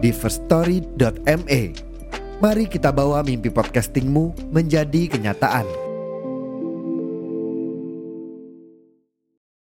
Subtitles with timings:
[0.00, 1.62] di firststory.me.
[2.40, 5.68] Mari kita bawa mimpi podcastingmu menjadi kenyataan.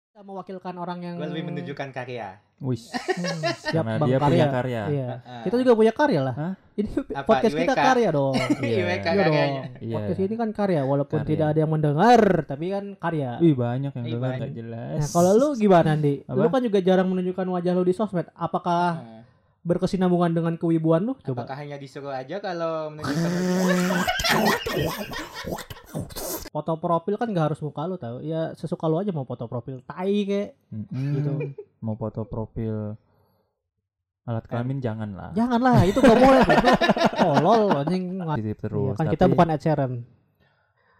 [0.03, 2.43] Kita mewakilkan orang yang Gue lebih menunjukkan karya.
[2.57, 2.81] Wih,
[3.63, 4.27] siap Karena bang dia karya.
[4.33, 4.81] punya karya.
[4.89, 5.07] Iya.
[5.13, 5.41] Heeh.
[5.45, 6.33] Kita juga punya karya lah.
[6.35, 6.53] Hah?
[6.73, 7.81] Ini Apa, podcast kita IWK?
[7.85, 8.33] karya dong.
[8.65, 8.75] Iya.
[8.81, 9.35] IWK Iya dong.
[9.79, 9.95] Iya.
[9.95, 11.29] Podcast ini kan karya walaupun Karya.
[11.31, 13.29] tidak ada yang mendengar, tapi kan karya.
[13.39, 14.97] Wih banyak yang dengar nggak jelas.
[14.97, 16.13] Nah, kalau lu gimana, Andi?
[16.25, 18.27] Lu kan juga jarang menunjukkan wajah lu di sosmed.
[18.33, 19.15] Apakah Heeh.
[19.67, 21.13] Berkesinambungan dengan kewibuan lu?
[21.19, 21.43] Coba.
[21.43, 23.31] Apakah hanya disuruh aja kalau menunjukkan
[26.47, 28.17] Foto profil kan gak harus muka lu tau.
[28.19, 30.49] Ya sesuka lu aja mau foto profil tai kayak.
[30.69, 31.13] Mm-mm.
[31.13, 31.31] Gitu.
[31.79, 32.95] Mau foto profil
[34.23, 35.29] alat kelamin jangan lah.
[35.31, 36.43] Janganlah, itu gak boleh.
[37.21, 38.03] Tolol anjing.
[38.33, 38.95] Titip Iya, terus.
[38.95, 39.91] kan tapi kita bukan Ed Sheeran.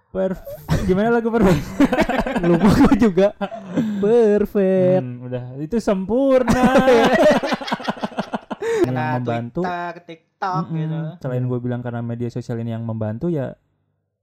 [0.08, 0.46] perf-
[0.84, 1.60] Gimana lagu perfect?
[2.40, 3.28] Lupa gue juga.
[3.98, 5.02] Perfect.
[5.02, 6.64] Hmm, udah itu sempurna.
[8.98, 9.62] Yang membantu.
[9.62, 10.78] Twitter, TikTok Mm-mm.
[10.78, 10.98] gitu.
[11.20, 13.54] Selain gue bilang karena media sosial ini yang membantu ya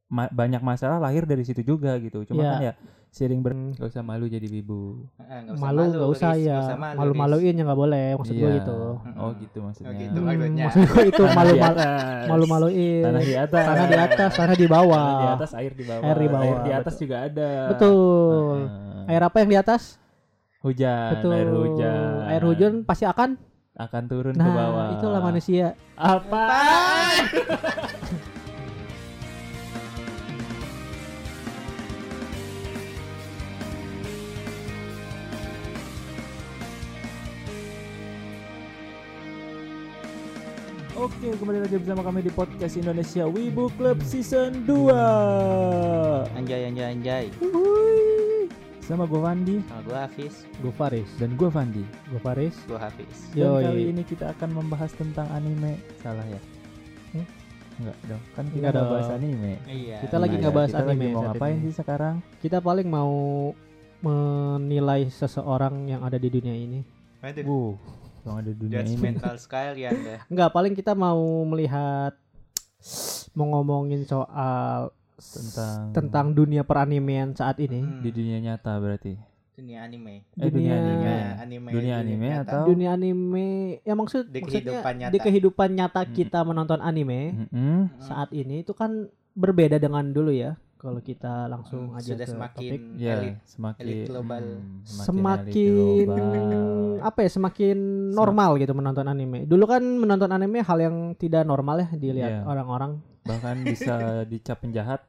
[0.07, 2.23] ma- banyak masalah lahir dari situ juga gitu.
[2.25, 2.51] Cuma Iya.
[2.51, 2.75] kan ya
[3.09, 3.71] sering ber Hmm.
[3.73, 5.07] gak usah malu jadi wibu.
[5.17, 8.35] Heeh, nggak usah malu nggak usah Riz, ya usah malu, malu-maluin ya nggak boleh maksud
[8.35, 8.59] gue Iya.
[8.59, 8.79] gitu
[9.15, 9.87] Oh gitu maksudnya.
[9.87, 10.19] Oh, gitu.
[10.19, 12.27] Hmm, maksud gue itu malu di malu atas.
[12.27, 13.65] malu maluin Tanah di atas.
[13.65, 16.03] tanah di atas tanah di bawah Tanah di atas, air di bawah.
[16.05, 17.51] Air di bawah, di atas juga ada.
[17.71, 18.57] betul
[19.05, 19.83] air apa yang di atas
[20.59, 22.11] hujan, betul air hujan.
[22.27, 23.39] air hujan pasti akan
[23.75, 24.89] akan turun ke nah bawah.
[24.95, 26.47] itulah manusia Apa?
[40.95, 44.95] Oke, kembali lagi bersama kami di podcast Indonesia Wibu Club Season 2
[46.39, 47.25] Anjay anjay anjay.
[48.85, 53.33] Sama gue Fandi Sama gue Hafiz, gue Faris dan gue Fandi gue Faris gue Hafiz.
[53.33, 53.91] Dan Yo, kali iya.
[53.91, 56.41] ini kita akan membahas tentang anime Salah ya?
[57.13, 57.27] Hmm?
[57.75, 58.87] Enggak dong, kan kita dong.
[58.87, 59.99] bahas anime Iya.
[60.05, 61.65] Kita lagi Iya, nggak bahas kita lagi anime mau saat ngapain ini.
[61.65, 62.15] sih sekarang?
[62.39, 63.15] kita paling mau
[63.99, 66.81] menilai seseorang yang ada di dunia ini
[67.19, 67.45] Waduh.
[67.49, 67.75] Wuh,
[68.23, 70.21] yang ada di dunia ini Judgmental sekalian deh.
[70.29, 71.19] Enggak, paling kita mau
[71.49, 72.13] melihat
[73.33, 77.79] mau ngomongin soal tentang tentang dunia peranimean saat ini.
[77.79, 78.01] Hmm.
[78.01, 79.15] di dunia nyata berarti.
[79.55, 80.27] dunia anime.
[80.35, 81.07] Eh dunia Dunia- anime.
[81.07, 81.69] Dunia anime.
[81.71, 82.43] Dunia anime nyata.
[82.45, 83.47] atau Dunia anime
[83.81, 85.13] ya maksud Di maksudnya kehidupan nyata.
[85.13, 86.11] di kehidupan nyata Mm.
[86.13, 87.79] kita menonton anime Mm-mm.
[88.01, 90.59] saat ini itu kan berbeda dengan dulu ya.
[90.75, 93.35] Kalau kita langsung Hmm, aja sudah ke semakin topik Ya, elit.
[93.47, 94.43] semakin elit global.
[94.45, 97.01] Hmm, semakin elit global.
[97.01, 97.77] apa ya semakin
[98.11, 99.39] normal gitu menonton anime.
[99.45, 102.45] Dulu kan menonton anime hal yang tidak normal ya dilihat Iya.
[102.45, 103.01] orang-orang.
[103.25, 105.01] Bahkan bisa dicap penjahat,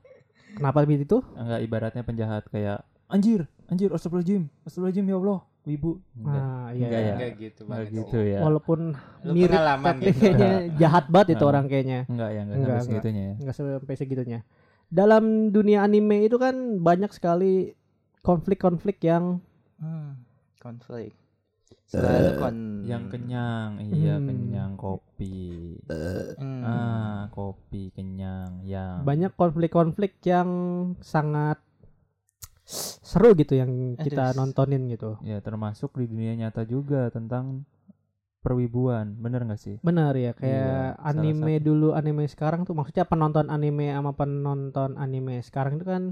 [0.52, 1.20] Kenapa begitu?
[1.36, 5.92] enggak ibaratnya penjahat kayak anjir, anjir, astagfirullahaladzim, astagfirullahaladzim ya Allah, wibu.
[6.16, 6.32] Enggak.
[6.40, 6.86] Nah, iya.
[6.86, 7.14] Enggak ya?
[7.14, 7.92] Enggak gitu Enggak banget.
[7.94, 8.40] gitu ya.
[8.40, 8.80] Walaupun
[9.22, 10.20] Lu mirip pengalaman tapi gitu.
[10.22, 11.50] kayaknya jahat banget itu Ah.
[11.50, 12.00] orang kayaknya.
[12.08, 12.86] Enggak ya, enggak Enggak, sampai enggak.
[12.88, 13.36] segitunya ya.
[13.36, 14.40] nggak sampai segitunya.
[14.88, 17.76] Dalam dunia anime itu kan banyak sekali
[18.22, 19.44] konflik-konflik yang
[19.76, 20.24] Hmm,
[20.58, 21.12] konflik.
[21.86, 24.28] Selalu kon Yang kenyang, iya Hmm.
[24.30, 25.78] kenyang kopi.
[26.38, 26.62] Hmm.
[26.62, 30.50] Ah, kopi kenyang yang banyak konflik-konflik yang
[31.02, 31.58] sangat
[33.06, 34.42] seru gitu yang kita Aduh.
[34.42, 35.22] nontonin gitu.
[35.22, 37.62] ya termasuk di dunia nyata juga tentang
[38.42, 39.76] perwibuan, bener nggak sih?
[39.82, 45.42] Benar ya, kayak Iya, anime dulu, anime sekarang tuh maksudnya penonton anime sama penonton anime
[45.42, 46.04] sekarang itu kan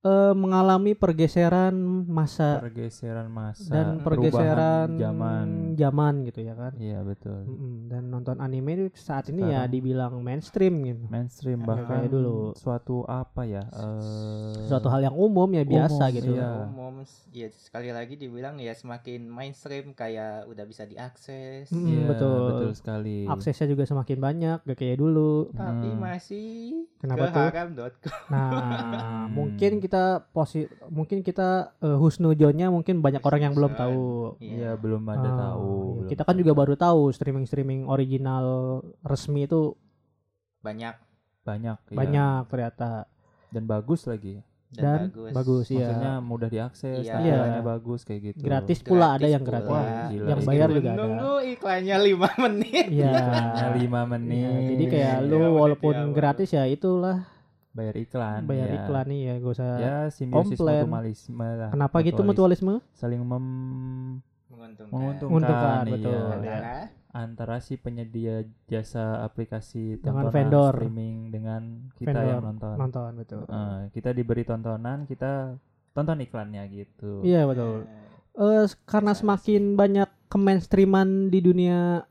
[0.00, 5.46] eh, mengalami pergeseran masa Pergeseran masa dan pergeseran zaman.
[5.74, 6.72] zaman gitu ya kan.
[6.74, 7.40] Iya betul.
[7.42, 11.04] Mm-mm, Dan nonton anime itu saat ini ya dibilang mainstream gitu.
[11.06, 12.52] Mainstream bahkan kayak dulu.
[12.54, 13.60] suatu apa ya?
[13.66, 16.32] eh, Suatu hal yang umum ya biasa Umum, gitu.
[16.32, 16.50] iya.
[16.62, 16.94] umum
[17.28, 22.38] ya sekali lagi dibilang ya semakin mainstream kayak udah bisa diakses Mm, Iya, betul.
[22.46, 23.18] betul sekali.
[23.26, 25.52] Aksesnya juga semakin banyak, gak kayak dulu.
[25.52, 26.00] tapi Hmm.
[26.00, 26.48] masih
[26.96, 27.92] Kenapa ke tuh?
[28.28, 28.48] Nah,
[29.20, 29.26] Hmm.
[29.30, 29.89] mungkin kita
[30.30, 31.48] posi mungkin kita
[31.78, 34.36] eh, husnujonnya mungkin banyak orang yang belum tahu.
[34.38, 35.66] Iya, belum ada Ah, tahu.
[35.66, 35.94] iya.
[35.96, 36.40] belum Kita kan tahu.
[36.40, 38.44] juga baru tahu streaming-streaming original
[39.02, 39.74] resmi itu
[40.60, 40.94] banyak
[41.40, 41.96] banyak iya.
[41.96, 43.08] banyak ternyata.
[43.48, 44.38] dan bagus lagi.
[44.70, 45.82] dan bagus, iya.
[45.82, 47.18] Maksudnya mudah diakses, Iya.
[47.18, 47.66] tampilannya Iya.
[47.66, 48.38] bagus kayak gitu.
[48.40, 49.50] Gratis pula ada Gratis yang pula.
[49.50, 49.70] gratis.
[49.74, 50.28] Wah, gila.
[50.30, 51.00] yang bayar juga ada.
[51.02, 52.86] Nunggu iklannya 5 menit.
[52.86, 53.10] Iya.
[53.18, 54.38] Iklannya 5 menit.
[54.38, 57.26] Iya, jadi kayak Iya, lu walaupun gratis ya itulah
[57.70, 58.40] bayar iklan.
[58.44, 58.76] bayar ya.
[58.82, 59.70] iklan nih ya gak usah.
[59.76, 60.84] Ya, simbiosis komplain.
[60.84, 61.70] mutualisme lah.
[61.70, 62.58] Kenapa gitu Mutualis.
[62.60, 62.74] mutualisme?
[62.92, 63.46] Saling mem
[64.50, 64.90] Menguntungkan.
[64.90, 65.92] menguntungkan, Menguntungkan, iya.
[65.92, 66.20] betul.
[66.20, 66.72] Antara
[67.10, 68.36] antara si penyedia
[68.66, 70.72] jasa aplikasi Dengan tontonan vendor.
[70.76, 71.62] streaming dengan
[71.92, 72.26] kita Vendor.
[72.28, 72.74] yang nonton.
[72.76, 73.40] Nonton betul.
[73.44, 75.54] Eh, kita diberi tontonan, kita
[75.90, 77.22] tonton iklannya gitu.
[77.22, 77.86] Iya betul.
[78.32, 82.06] Eh karena semakin banyak kemainstreaman di dunia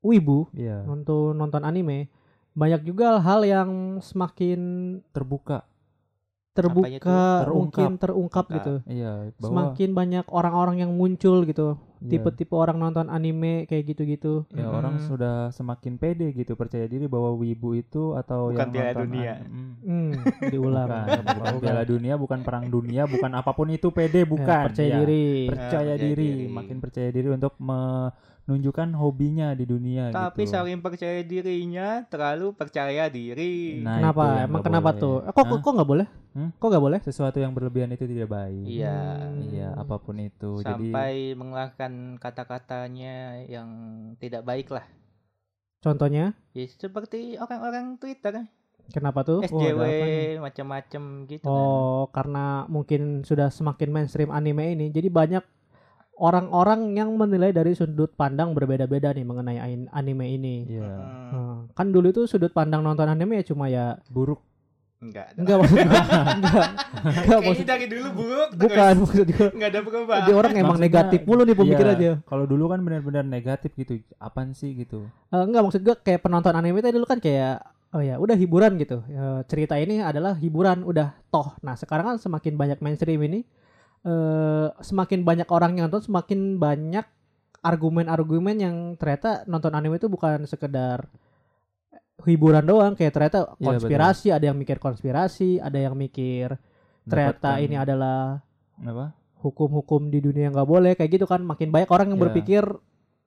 [0.00, 2.08] wibu Iya, untuk nonton anime,
[2.52, 3.70] banyak juga hal yang
[4.00, 4.60] semakin
[5.10, 5.64] terbuka.
[6.50, 7.08] terbuka, itu?
[7.48, 8.46] mungkin terungkap Terungkap.
[8.58, 8.74] gitu.
[8.84, 14.44] Iya, bahwa Semakin banyak orang-orang yang muncul gitu, iya, tipe-tipe orang nonton anime kayak gitu-gitu.
[14.50, 15.04] ya orang Mm.
[15.06, 19.34] sudah semakin pede gitu percaya diri bahwa wibu itu atau Bukan yang Piala nonton Dunia.
[19.40, 20.12] mm, Hmm,
[20.44, 20.88] diulang.
[20.90, 21.06] bukan,
[21.38, 24.62] bukan Piala Dunia, bukan perang dunia, bukan apa pun itu pede Ya, bukan.
[24.66, 25.26] percaya Ya, diri.
[25.46, 26.50] Percaya percaya diri, diri.
[26.50, 27.54] makin percaya diri untuk
[28.48, 30.52] menunjukkan hobinya di dunia Tapi gitu.
[30.56, 33.78] saking percaya dirinya terlalu percaya diri.
[33.84, 34.24] Nah, kenapa?
[34.42, 35.02] Emang kenapa boleh.
[35.02, 35.16] tuh?
[35.22, 35.60] Eh, kok Hah?
[35.60, 36.06] kok nggak boleh?
[36.30, 36.50] Hmm?
[36.56, 37.00] Kok nggak boleh?
[37.02, 38.64] sesuatu yang berlebihan itu tidak baik.
[38.66, 38.98] Iya.
[39.22, 39.40] Hmm.
[39.50, 40.50] Iya, apa pun itu.
[40.62, 43.68] Jadi Sampai mengeluarkan kata-katanya yang
[44.18, 44.86] tidak baik lah.
[45.80, 46.36] Contohnya?
[46.52, 48.44] Ya, seperti orang-orang Twitter,
[48.90, 49.38] Kenapa tuh?
[49.46, 50.42] SJW nih?
[50.42, 51.52] macam-macam gitu kan.
[51.52, 55.44] Oh, karena mungkin sudah semakin mainstream anime ini, jadi banyak
[56.20, 59.58] orang-orang yang menilai dari sudut pandang berbeda-beda nih mengenai
[59.88, 60.56] anime ini.
[60.68, 64.38] iya, Hmm, Hmm, kan dulu itu sudut pandang nonton anime ya cuma ya buruk.
[65.00, 65.32] enggak.
[65.32, 66.64] enggak maksud gua, enggak
[67.16, 68.48] enggak maksud dari dulu buruk.
[68.52, 70.22] bukan maksud gua Enggak ada perubahan.
[70.22, 72.12] dia orang emang Maksudnya, negatif mulu nih pemikirannya.
[72.12, 73.92] Iya, Kalau dulu kan benar-benar negatif gitu.
[74.18, 75.08] Apaan sih gitu?
[75.26, 78.76] Eh, enggak maksud gua kayak penonton anime itu dulu kan kayak oh ya udah hiburan
[78.76, 79.00] gitu.
[79.46, 81.56] Cerita ini adalah hiburan udah toh.
[81.60, 83.40] Nah, sekarang kan semakin banyak mainstream ini
[84.00, 87.04] eh semakin banyak orang yang nonton semakin banyak
[87.60, 91.04] argumen-argumen yang ternyata nonton anime itu bukan sekedar
[92.24, 96.56] hiburan doang kayak ternyata Iya, konspirasi, ada yang mikir konspirasi, ada yang mikir
[97.04, 98.40] ternyata Mendapatkan- ini adalah
[98.80, 99.06] apa?
[99.40, 102.24] hukum-hukum di dunia yang nggak boleh kayak gitu kan makin banyak orang yang Iya.
[102.28, 102.64] berpikir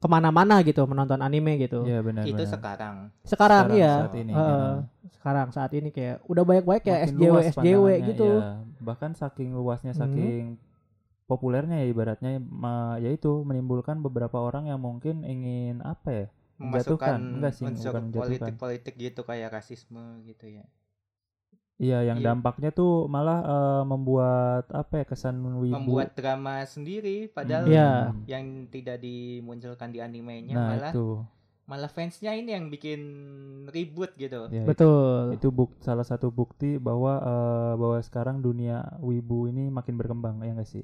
[0.04, 1.88] ke mana-mana gitu menonton anime gitu.
[1.88, 2.52] Iya benar Itu benar.
[2.52, 2.96] sekarang.
[3.24, 3.94] Sekarang, Sekarang, iya.
[4.04, 4.52] saat ini, Heeh.
[4.52, 5.10] ya.
[5.16, 8.30] Sekarang saat ini kayak udah banyak-banyak kayak SJW SJW gitu.
[8.44, 8.60] iya.
[8.84, 10.04] Bahkan saking luasnya Hmm.
[10.04, 10.44] saking
[11.24, 16.28] populernya ya ibaratnya ma, yaitu menimbulkan beberapa orang yang mungkin ingin apa ya?
[16.60, 17.20] Memasukkan Menjatuhkan.
[17.40, 20.68] Enggak sih, unsur bukan politik-politik gitu kayak rasisme gitu ya.
[21.84, 22.28] Iya, yang Iya.
[22.30, 25.76] dampaknya tuh malah eh, membuat apa ya kesan wibu.
[25.76, 27.74] Membuat drama sendiri padahal Hmm.
[27.74, 27.90] Iya.
[28.30, 31.08] yang tidak dimunculkan di animenya Nah, malah itu.
[31.64, 33.00] malah fansnya ini yang bikin
[33.68, 34.48] ribut gitu.
[34.50, 35.32] Ya, Betul.
[35.34, 40.52] itu buk salah satu bukti bahwa eh, bahwa sekarang dunia wibu ini makin berkembang ya
[40.54, 40.84] nggak sih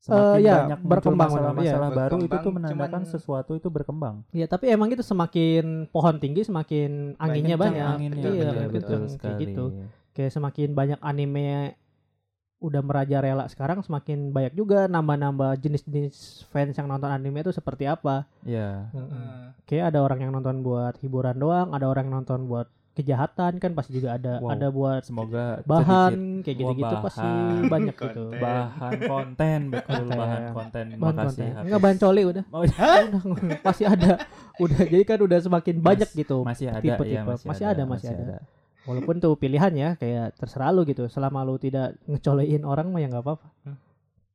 [0.00, 1.94] semakin ya, banyak berkembang, masalah-masalah iya.
[1.96, 6.42] baru itu tuh menandakan cuman- sesuatu itu berkembang Ya, tapi emang itu semakin pohon tinggi
[6.42, 7.86] semakin anginnya Banyak banyak.
[7.88, 9.64] anginnya Betul, iya, betul, betul, betul kayak sekali gitu.
[10.12, 11.76] Kayak semakin banyak anime
[12.58, 18.22] udah merajalela sekarang semakin banyak juga nambah-nambah jenis-jenis fans yang nonton anime itu seperti apa.
[18.42, 19.50] ya Heeh.
[19.64, 23.72] Kayak ada orang yang nonton buat hiburan doang, ada orang yang nonton buat kejahatan kan
[23.72, 24.52] pasti juga ada Wow.
[24.52, 26.12] ada buat semoga sedikit bahan
[26.44, 27.30] kayak gitu-gitu pasti
[27.66, 28.24] banyak gitu.
[28.28, 28.36] Konten.
[28.38, 30.18] bahan konten betul Konten.
[30.20, 31.64] bahan konten Bahan makasih konten.
[31.64, 32.44] Enggak bahan coli udah.
[32.52, 32.86] Oh, iya.
[33.02, 33.22] Udah,
[33.58, 34.10] pasti ada.
[34.60, 36.36] Udah jadi kan udah semakin banyak gitu.
[36.44, 37.16] masih ada tipe-tipe.
[37.16, 38.36] ya masih, Masih ada, masih ada.
[38.82, 41.06] Walaupun tuh pilihan ya kayak terserah lu gitu.
[41.06, 43.48] Selama lu tidak ngecolein orang mah ya nggak apa-apa.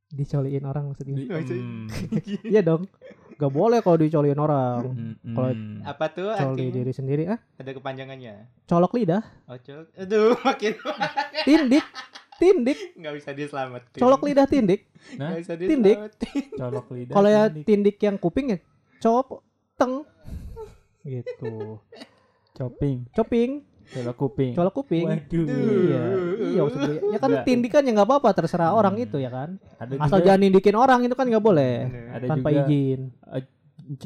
[0.07, 1.19] Dicolein orang maksudnya.
[1.43, 1.59] Sih.
[1.59, 1.87] Hmm,
[2.47, 2.87] Iya dong.
[3.35, 4.87] Gak boleh kalau dicolein orang.
[4.87, 5.83] hmm, Kalau hmm.
[5.83, 6.73] Apa tuh Coli artinya?
[6.73, 7.39] diri sendiri ah.
[7.53, 8.33] Ada kepanjangannya.
[8.63, 9.21] Colok lidah.
[9.45, 10.73] Oh, col- Aduh, makin
[11.43, 11.85] Tindik.
[12.37, 12.79] Tindik.
[12.95, 13.97] nggak bisa diselamatin.
[13.97, 14.87] Colok lidah tindik.
[15.15, 15.97] Nah, Nggak bisa tindik.
[16.53, 17.65] colok lidah Kalau ya tindik.
[17.65, 18.57] tindik yang kuping ya
[18.97, 19.43] cop
[19.75, 20.01] teng.
[21.03, 21.77] Gitu.
[22.53, 23.51] coping Coping,
[23.87, 25.05] colok kuping colok kuping.
[25.05, 26.03] waduh Iya,
[26.47, 26.95] iya maksud gue.
[27.07, 28.79] Ya kan tindikan ya nggak apa-apa terserah Hmm.
[28.79, 29.49] orang itu ya kan.
[29.77, 31.73] ada Asal juga jangan nindikin orang itu kan nggak boleh
[32.11, 32.99] ada tanpa juga izin.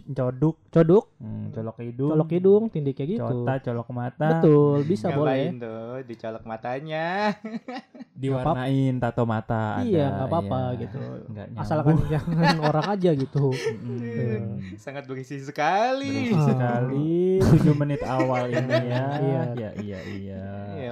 [0.07, 3.23] Coduk Coduk, hmm, colok hidung colok hidung, tindik kayak gitu.
[3.23, 5.59] cota colok mata Betul, bisa Ngapain boleh.
[5.59, 7.35] tuh dicolok matanya.
[8.21, 10.79] diwarnain tato mata Iya, ada, nggak apa-apa iya.
[10.79, 10.99] gitu.
[11.27, 13.45] Nggak Asalkan jangan orang aja gitu.
[13.51, 14.39] Mm-mm.
[14.77, 16.29] Sangat berisi sekali.
[16.29, 16.45] Berisi Ah.
[16.47, 19.41] sekali 7 menit awal ini ya Iya.
[19.51, 20.91] iya iya iya Iya.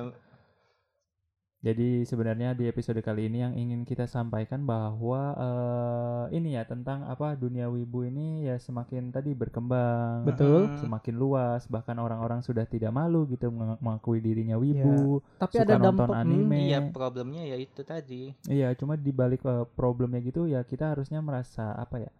[1.59, 7.03] Jadi sebenarnya di episode kali ini yang ingin kita sampaikan bahwa eh, ini ya tentang
[7.03, 10.71] apa dunia wibu ini ya semakin tadi berkembang, Betul.
[10.79, 15.75] Semakin luas, bahkan orang-orang sudah tidak malu gitu meng- mengakui dirinya wibu, Tapi suka ada
[15.75, 16.59] nonton dampak hmm, anime.
[16.63, 18.31] Iya, problemnya ya itu tadi.
[18.47, 22.11] Iya, cuma di balik eh, problemnya gitu ya kita harusnya merasa apa ya?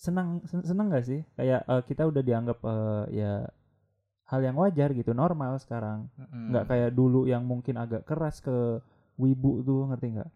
[0.00, 1.20] Senang sen- senang gak sih?
[1.36, 3.32] Kayak eh, kita udah dianggap eh, ya
[4.30, 6.06] hal yang wajar gitu, normal sekarang.
[6.30, 8.78] Nggak kayak dulu yang mungkin agak keras ke
[9.18, 10.30] wibu tuh, ngerti nggak?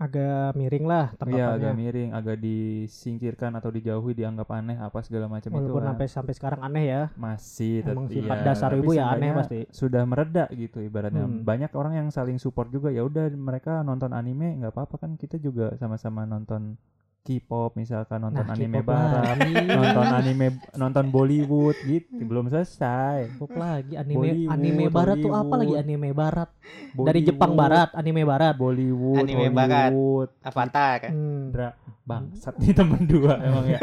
[0.00, 5.52] agak miring lah Iya, agak miring, agak disingkirkan atau dijauhi, dianggap aneh apa segala macam
[5.52, 5.92] itu Walaupun lah.
[5.92, 7.02] sampai sampai sekarang aneh ya.
[7.20, 9.68] masih Emang iya, sifat dasar tapi ibu ya aneh pasti.
[9.68, 11.28] Sudah mereda gitu ibaratnya.
[11.28, 11.44] Hmm.
[11.44, 12.88] Banyak orang yang saling support juga.
[12.88, 16.80] Ya udah mereka nonton anime nggak apa-apa kan kita juga sama-sama nonton
[17.20, 19.36] K-pop misalkan nonton Nah, anime barat,
[19.68, 22.16] nonton anime nonton Bollywood gitu.
[22.24, 23.36] Belum selesai.
[23.36, 25.74] K-pop lagi anime Bollywood, anime barat tuh apa lagi?
[25.76, 26.48] Anime barat.
[26.96, 28.54] Dari Jepang Bollywood, barat anime barat.
[28.56, 29.92] Bollywood, Anime barat.
[30.40, 30.98] Avatar.
[31.12, 31.42] hmm.
[31.52, 31.70] Dra
[32.08, 33.78] bangsat nih temen dua emang ya.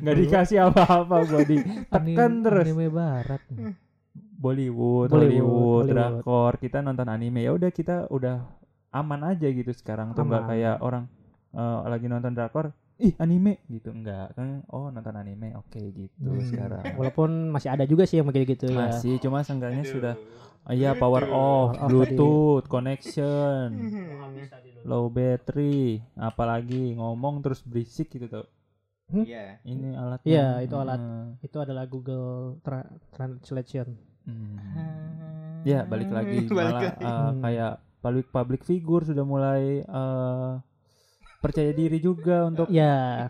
[0.00, 2.64] Nggak dikasih apa-apa gua ditekan terus.
[2.70, 3.42] anime barat.
[3.50, 3.76] Bollywood,
[4.40, 5.86] Bollywood, Hollywood, Bollywood.
[5.90, 7.44] drakor kita nonton anime.
[7.44, 8.46] Ya udah kita udah
[8.94, 10.22] aman aja gitu sekarang tuh.
[10.22, 11.10] Nggak kayak orang
[11.50, 16.44] eh, lagi nonton drakor ih anime gitu enggak kan oh nonton anime oke gitu Hmm.
[16.44, 20.14] sekarang walaupun masih ada juga sih yang begitu gitu ya masih cuma seenggaknya sudah
[20.62, 23.72] ah, iya power off off bluetooth connection
[24.82, 28.46] low battery apalagi ngomong terus berisik gitu tuh
[29.10, 29.58] Iya.
[29.64, 31.02] ini alat Iya, itu alat.
[31.40, 34.54] itu adalah Google Tra- Translation Hmm.
[35.62, 37.02] Ya balik lagi Balik malah lagi.
[37.02, 37.40] uh, Hmm.
[37.40, 40.60] kayak public public figure sudah mulai uh,
[41.40, 43.26] percaya diri juga untuk ya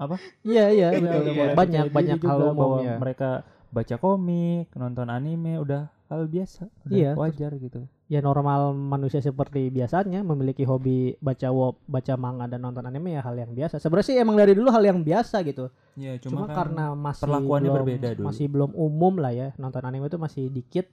[0.00, 0.16] Apa?
[0.42, 1.20] iya iya betul.
[1.28, 3.30] udah mulai banyak banyak hal juga bahwa ya mereka
[3.70, 7.86] baca komik, nonton anime udah hal biasa, udah Iya, wajar gitu.
[8.10, 13.22] ya normal manusia seperti biasanya memiliki hobi baca web baca manga dan nonton anime ya
[13.22, 13.78] hal yang biasa.
[13.78, 15.70] Sebenarnya sih emang dari dulu hal yang biasa gitu.
[15.94, 18.26] Ya cuma, cuma, kan karena masih perlakuannya belum, berbeda dulu.
[18.26, 20.90] masih belum umum lah ya nonton anime itu masih dikit.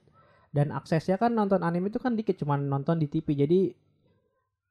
[0.54, 3.74] Dan aksesnya kan nonton anime itu kan dikit cuma nonton di TV jadi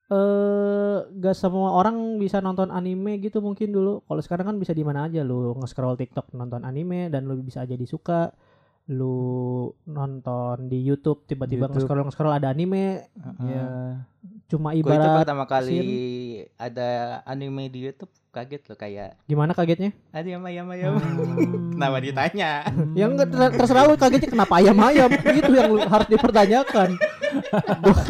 [0.07, 4.03] eh gak semua orang bisa nonton anime gitu mungkin dulu.
[4.07, 7.67] Kalau sekarang kan bisa di mana aja lu nge-scroll TikTok nonton anime dan lu bisa
[7.67, 8.31] aja disuka.
[8.87, 13.11] Lu nonton di YouTube tiba-tiba nge-scroll nge-scroll ada anime.
[13.43, 13.65] Ya
[14.47, 15.79] cuma Gue itu ibarat pertama kali
[16.55, 20.93] ada anime di YouTube kaget loh kayak gimana kagetnya ada ayam ayam ayam.
[20.93, 21.73] Hmm.
[21.73, 22.49] Kenapa ditanya?
[22.93, 26.89] yang enggak ter- terserah lu kagetnya kenapa ayam-ayam itu yang lu harus dipertanyakan
[27.83, 28.01] gua,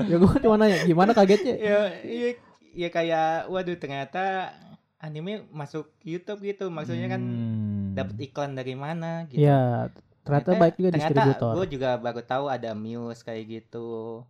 [0.00, 2.28] ya gua cuma nanya gimana kagetnya ya, iya,
[2.72, 4.52] ya kayak waduh ternyata
[4.96, 6.68] anime masuk YouTube gitu.
[6.68, 7.92] Maksudnya kan Hmm.
[7.92, 9.38] dapat iklan dari mana gitu.
[9.38, 9.92] ya
[10.24, 14.24] ternyata baik juga ternyata distributor gue juga baru tahu ada Muse kayak gitu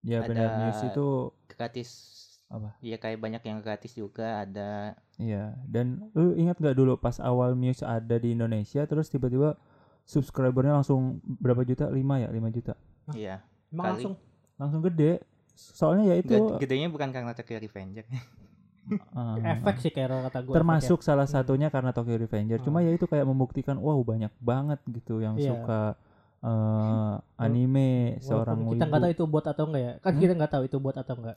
[0.00, 1.06] ya ada- benar news itu
[1.46, 1.90] gratis
[2.50, 2.74] Apa?
[2.82, 7.54] ya kayak banyak yang gratis juga ada Iya, dan lu ingat gak dulu pas awal
[7.54, 9.54] Muse ada di Indonesia terus tiba-tiba
[10.02, 11.86] subscribernya langsung berapa juta?
[11.86, 12.74] 5 ya, 5 juta.
[13.12, 13.38] iya
[13.68, 13.92] emang kali.
[13.94, 14.14] langsung
[14.56, 15.22] Langsung gede.
[15.54, 18.04] Soalnya ya itu Ged- gedenya bukan karena Tokyo Revenger
[19.14, 21.34] ah, efek sih kayak kata gue termasuk salah Hmm.
[21.38, 22.58] satunya karena Tokyo Revenger.
[22.60, 25.54] Cuma ya itu kayak membuktikan wow banyak banget gitu yang Iya.
[25.54, 25.80] suka
[26.40, 30.62] eh, anime seorang kita nggak tahu itu bot atau enggak ya kan kita nggak tahu
[30.64, 31.36] itu bot atau enggak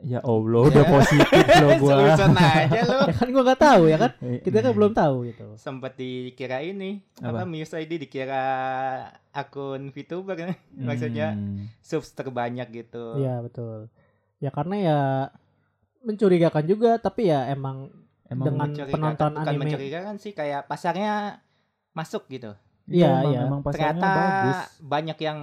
[0.00, 0.90] Ya Allah, udah Ya.
[0.92, 1.94] positif loh gua.
[2.08, 5.16] Seuson aja lo ya kan gua nggak tahu ya kan Eh, kita kan belum tahu
[5.26, 7.42] gitu sempat dikira ini Apa?
[7.42, 8.44] apa, Muse ID dikira
[9.32, 10.38] akun VTuber
[10.72, 11.66] maksudnya Hmm.
[11.78, 13.90] subs terbanyak gitu iya betul
[14.36, 14.98] ya karena ya
[16.00, 17.90] mencurigakan juga tapi ya emang
[18.24, 19.60] Emang dengan penonton bukan anime.
[19.64, 21.42] mencurigakan sih kayak pasarnya
[21.90, 22.54] masuk gitu
[22.86, 23.40] Iya, iya.
[23.66, 24.58] ternyata bagus.
[24.80, 25.38] banyak yang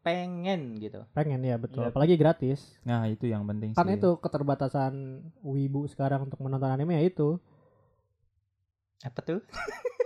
[0.00, 1.90] pengen gitu pengen ya betul Iya.
[1.90, 3.94] apalagi gratis Nah, itu yang penting kan sih.
[3.94, 4.92] itu keterbatasan
[5.38, 7.36] wibu sekarang untuk menonton anime ya itu
[9.00, 9.40] apa tuh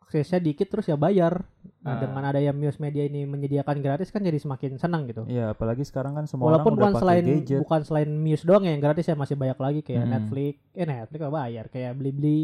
[0.00, 1.44] aksesnya dikit terus ya bayar
[1.78, 1.98] nah, Ah.
[1.98, 5.80] dengan ada yang Muse Media ini menyediakan gratis kan jadi semakin senang gitu Iya, apalagi
[5.82, 7.58] sekarang kan semua walaupun orang bukan udah pakai selain gadget.
[7.58, 10.12] bukan selain Muse doang ya yang gratis ya masih banyak lagi kayak Hmm.
[10.14, 12.40] Netflix eh Netflix nggak bayar kayak Blibli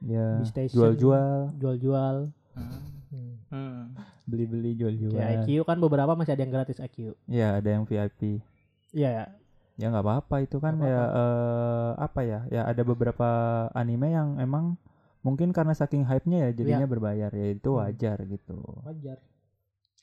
[0.00, 0.74] ya, Station.
[0.76, 2.16] jual-jual, jual-jual
[2.52, 2.78] Hmm.
[3.14, 3.38] Hmm.
[3.48, 3.82] Hmm.
[4.26, 5.14] beli-beli, jual-jual.
[5.14, 8.42] kayak IQ kan beberapa masih ada yang gratis IQ Iya, ada yang VIP.
[8.90, 9.26] iya ya
[9.74, 12.40] Ya nggak apa-apa itu kan Nggak ya eh, apa ya?
[12.48, 13.26] Ya ada beberapa
[13.70, 14.78] anime yang emang
[15.20, 17.80] mungkin karena saking hype-nya ya jadinya berbayar ya itu Hmm.
[17.80, 18.58] wajar gitu.
[18.82, 19.18] wajar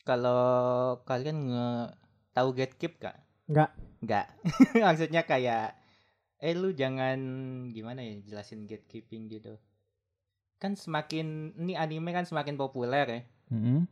[0.01, 0.41] kalau
[1.03, 1.69] kalian nge
[2.31, 3.69] tahu Gatekeep kak Nggak.
[4.01, 4.25] nggak
[4.81, 5.77] maksudnya kayak
[6.35, 7.19] eh lu jangan
[7.69, 9.61] gimana ya jelasin gatekeeping gitu
[10.61, 11.27] kan semakin
[11.57, 13.89] ini anime kan semakin populer ya Mm-mm.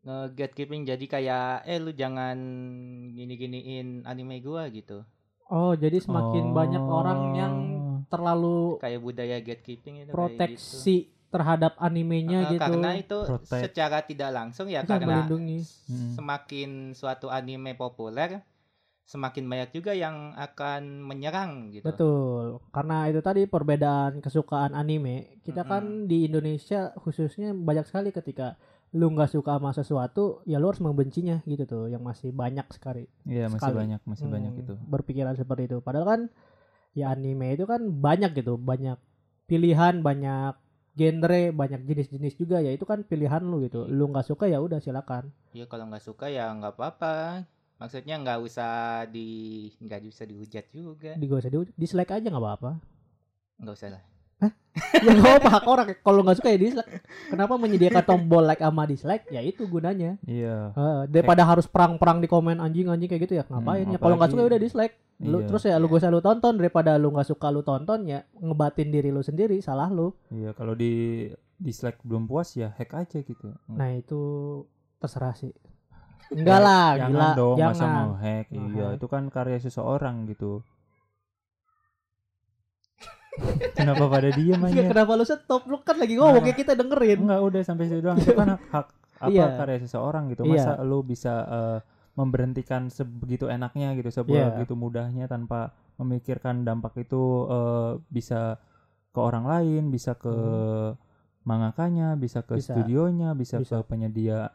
[0.00, 2.36] nge-gatekeeping jadi kayak eh lu jangan
[3.10, 5.04] gini-giniin anime gua gitu.
[5.46, 8.00] Oh, jadi semakin banyak orang yang Oh.
[8.06, 10.16] terlalu Kayak budaya gatekeeping itu kayak gitu.
[10.16, 10.96] proteksi
[11.28, 12.62] terhadap animenya Eh, gitu.
[12.64, 13.60] Karena itu Protect.
[13.62, 15.60] secara tidak langsung ya Bisa karena melindungi.
[15.84, 16.12] Hmm.
[16.14, 18.40] semakin suatu anime populer,
[19.04, 21.84] semakin banyak juga yang akan menyerang gitu.
[21.84, 22.64] Betul.
[22.72, 25.38] Karena itu tadi perbedaan kesukaan anime.
[25.44, 28.56] Kita kan di Indonesia khususnya banyak sekali ketika
[28.94, 31.84] lu nggak suka sama sesuatu, ya lu harus membencinya gitu tuh.
[31.92, 33.04] Yang masih banyak sekali.
[33.28, 33.76] Iya masih Sekali.
[33.76, 34.74] banyak masih banyak Hmm, itu.
[34.88, 35.76] Berpikiran seperti itu.
[35.84, 36.20] Padahal kan
[36.96, 38.96] ya anime itu kan banyak gitu, banyak
[39.44, 40.54] pilihan, banyak
[40.94, 43.84] genre, banyak jenis-jenis juga ya itu kan pilihan lu gitu.
[43.84, 45.28] Lu nggak suka ya udah silakan.
[45.52, 47.44] Ya kalau nggak suka ya nggak apa-apa.
[47.74, 48.72] Maksudnya nggak usah
[49.06, 49.28] di
[49.76, 51.12] nggak bisa dihujat juga.
[51.14, 52.70] Di gak usah di dislike aja nggak apa-apa.
[53.58, 54.02] Nggak usah lah.
[55.00, 56.90] ya nggak apa hak orang kalau nggak suka ya dislike.
[57.30, 59.24] Kenapa menyediakan tombol like sama dislike?
[59.28, 60.18] Ya itu gunanya.
[60.22, 60.74] Iya.
[60.74, 64.30] Heeh, daripada harus perang-perang di komen anjing-anjing kayak gitu ya ngapain Hmm, ya kalau nggak
[64.30, 65.46] suka ya udah dislike lu Iya.
[65.46, 68.90] terus ya lu gak usah lu tonton daripada lu nggak suka lu tonton ya ngebatin
[68.90, 73.54] diri lu sendiri salah lu Iya kalau di dislike belum puas ya hack aja gitu.
[73.70, 74.18] nah itu
[74.98, 75.54] terserah sih
[76.34, 78.46] enggak lah jangan gila dong masa jangan mau hack.
[78.50, 80.52] Iya itu kan karya seseorang gitu.
[83.74, 84.90] Kenapa pada diem Enggak, aja?
[84.94, 86.46] kenapa lu stop lu kan lagi ngomong Nah.
[86.46, 88.86] ya kita dengerin Enggak udah sampai situ doang itu kan hak
[89.16, 89.46] apa Iya.
[89.56, 90.42] karya seseorang gitu.
[90.44, 90.54] Iya.
[90.54, 91.78] Masa lu bisa eh,
[92.14, 94.38] memberhentikan sebegitu enaknya gitu, sebegitu
[94.70, 94.78] Iya.
[94.78, 98.62] mudahnya tanpa memikirkan dampak itu eh, bisa
[99.10, 100.30] ke orang lain, bisa ke
[101.42, 102.60] mangakanya, bisa ke Hmm.
[102.60, 102.70] Bisa.
[102.70, 103.82] studionya, bisa, Bisa.
[103.82, 104.54] ke penyedia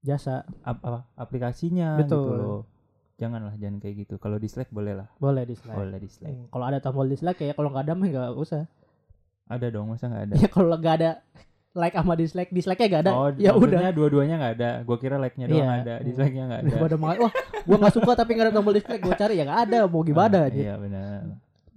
[0.00, 2.36] jasa ap- apa aplikasinya gitu Betul.
[2.36, 2.62] loh.
[3.14, 4.14] Janganlah jangan kayak gitu.
[4.16, 5.10] Kalau dislike boleh lah.
[5.16, 6.30] boleh dislike Boleh dislike.
[6.32, 8.70] Hmm, kalau ada tombol dislike ya kalau nggak ada mah nggak usah
[9.44, 10.34] Ada dong, masa nggak ada?
[10.38, 11.10] ya kalau nggak ada
[11.72, 14.70] like sama dislike dislike nya nggak ada Oh, ya udah dua-duanya nggak ada.
[14.82, 15.78] Gua kira like-nya doang Iya.
[15.80, 16.68] ada, dislike-nya nggak ada.
[16.70, 17.32] daripada malah wah
[17.64, 20.36] gua nggak suka tapi nggak ada tombol dislike gua cari ya nggak ada mau gimana
[20.38, 21.20] Ah, aja Iya benar.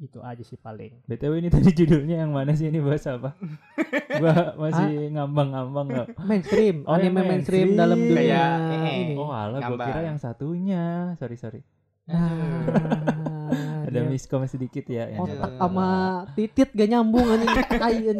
[0.02, 3.38] Itu aja sih paling BTW ini tadi judulnya yang mana sih ini bahas apa?
[4.22, 6.08] gua masih ngambang-ngambang nggak.
[6.20, 7.68] mainstream Oh, anime mainstream, mainstream.
[7.78, 9.88] dalam dunia Kayak, eh, ini Oh alah gua Ngambang.
[9.88, 10.84] kira yang satunya.
[11.16, 11.62] Sorry sorry.
[12.10, 15.06] Ah, Ada miskom sedikit ya.
[15.08, 15.60] yang otak Aduh.
[15.60, 15.88] sama
[16.34, 18.20] titit gak nyambung anjing tai anjing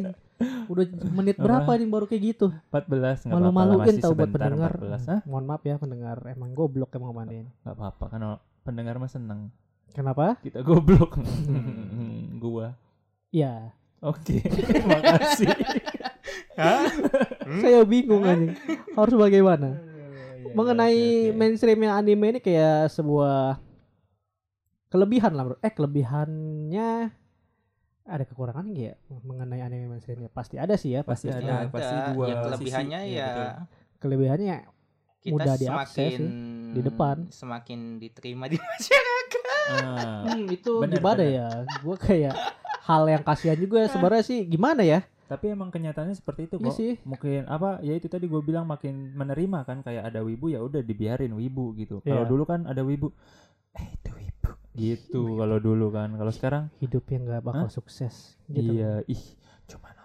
[0.68, 4.26] udah menit berapa nih baru kayak gitu 14 nggak apa-apa lah, malu-maluin masih tau buat
[4.28, 5.20] pendengar 14 Hah?
[5.24, 8.22] mohon maaf ya pendengar emang goblok emang kemarin Nggak apa-apa kan
[8.62, 9.54] pendengar mah seneng.
[9.92, 11.20] Kenapa Kita goblok.
[12.42, 12.74] gua.
[13.30, 14.42] ya Oke.
[14.90, 15.52] Makasih.
[17.62, 18.54] saya bingung anjing
[18.92, 19.78] harus bagaimana
[20.42, 21.38] Iya, mengenai oke, oke.
[21.38, 23.62] mainstreamnya anime ini kayak sebuah
[24.88, 26.90] kelebihan lah bro eh kelebihannya
[28.04, 31.54] ada kekurangan nggak ya mengenai anime mainstreamnya pasti ada sih ya Pasti pasti, ada.
[31.62, 31.70] ada.
[31.70, 32.44] pasti dua ya sisi.
[32.44, 33.50] kelebihannya Iya, ya betul.
[34.00, 34.56] kelebihannya
[35.22, 37.16] kita Mudah diakses semakin sih, di depan.
[37.30, 39.41] semakin diterima di masyarakat.
[39.64, 40.26] Ah.
[40.26, 41.36] Hmm, itu Bener, gimana bener.
[41.36, 41.48] ya?
[41.80, 42.34] Gue kayak
[42.82, 44.40] hal yang kasihan juga sebenarnya sih.
[44.44, 45.06] Gimana ya?
[45.26, 46.76] Tapi emang kenyataannya seperti itu Iya kok.
[46.76, 46.92] sih.
[47.04, 50.82] Mungkin apa ya itu tadi gue bilang makin menerima kan kayak ada wibu ya udah
[50.82, 52.02] dibiarin wibu gitu.
[52.02, 52.30] Kalau Iya.
[52.30, 53.16] dulu kan ada wibu
[53.72, 56.12] eh itu wibu gitu kalau dulu kan.
[56.14, 58.36] Kalau sekarang Hidupnya nggak bakal sukses.
[58.46, 58.76] Gitu.
[58.76, 59.24] iya ih
[59.66, 60.01] cuma nonton kartun.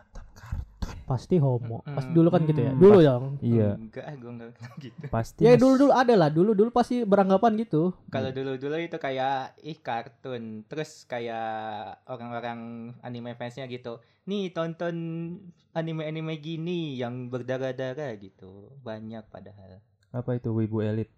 [1.07, 1.81] Pasti homo.
[1.81, 2.73] Mm, Pasti dulu kan gitu ya.
[2.73, 3.25] Dulu pas- dong.
[3.39, 4.99] Iya, Enggak, gue enggak gitu.
[5.07, 6.29] pasti Ya mas- dulu dulu ada lah.
[6.29, 7.95] Dulu dulu pasti beranggapan gitu.
[8.07, 11.47] Kalau dulu-dulu itu kayak ih kartun, terus kayak
[12.05, 12.59] orang-orang
[13.01, 13.99] anime fansnya gitu.
[14.27, 14.97] Nih tonton
[15.71, 18.75] anime-anime gini yang berdarah-darah gitu.
[18.81, 19.79] Banyak padahal.
[20.09, 21.13] apa itu wibu elit,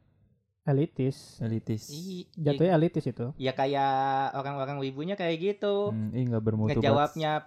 [0.65, 1.39] Elitis.
[1.39, 1.87] elitis.
[1.89, 3.31] Ih, Jatuhnya elitis itu.
[3.39, 3.89] ya kayak
[4.35, 5.89] orang-orang wibunya kayak gitu.
[5.89, 6.77] Hmm, ih nggak bermutu.
[6.77, 7.47] Ngejawabnya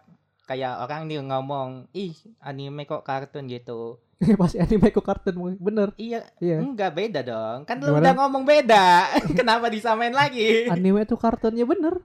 [0.52, 2.12] kayak orang nih ngomong, "Ih,
[2.44, 4.04] anime kok kartun gitu."
[4.40, 5.96] pasti anime kok kartun bener.
[5.96, 6.60] Iya, Iya.
[6.60, 7.64] enggak beda dong.
[7.64, 8.04] Kan lu Gimana?
[8.04, 8.86] udah ngomong beda.
[9.40, 10.68] Kenapa disamain lagi?
[10.68, 12.04] Anime itu kartunnya bener.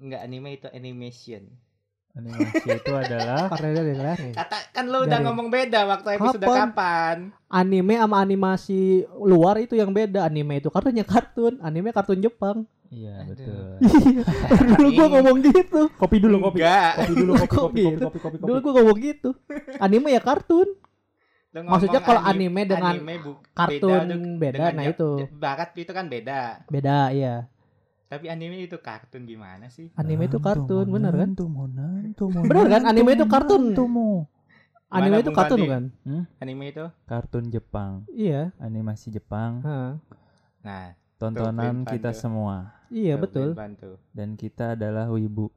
[0.00, 1.46] Enggak, anime itu animation.
[2.14, 4.30] Animasi itu adalah dari.
[4.30, 6.58] Kata kan lu udah Dari- ngomong beda waktu episode Kapan?
[6.70, 7.16] kapan?
[7.50, 10.22] Anime sama animasi luar itu yang beda.
[10.22, 11.58] Anime itu kartunnya kartun.
[11.58, 12.62] Anime kartun Jepang.
[12.94, 13.82] iya betul.
[14.78, 15.80] dulu gua ngomong gitu.
[15.98, 16.62] kopi dulu kopi.
[16.62, 16.92] Enggak.
[17.02, 18.04] Kopi dulu kopi kopi kopi gitu?
[18.06, 18.36] kopi kopi.
[18.38, 18.62] Dulu kopi.
[18.62, 19.30] gua ngomong gitu.
[19.82, 20.68] Anime ya kartun.
[21.54, 25.10] Maksudnya kalau ani- anime dengan anime bu- kartun tuh beda, dengan nah itu.
[25.34, 26.40] Barat itu kan beda.
[26.70, 27.50] Beda iya.
[28.14, 29.90] Tapi anime itu kartun gimana sih?
[29.98, 31.34] Anime itu kartun, bener kan?
[32.46, 32.82] Bener kan?
[32.86, 33.74] Anime itu kartun.
[33.74, 35.84] Anime Mana itu kartun kan?
[36.38, 36.86] Anime itu.
[37.10, 38.54] Kartun Jepang, Iya.
[38.62, 39.66] animasi Jepang.
[40.62, 43.58] Nah, tontonan kita semua Iya betul.
[44.14, 45.50] Dan kita adalah wibu.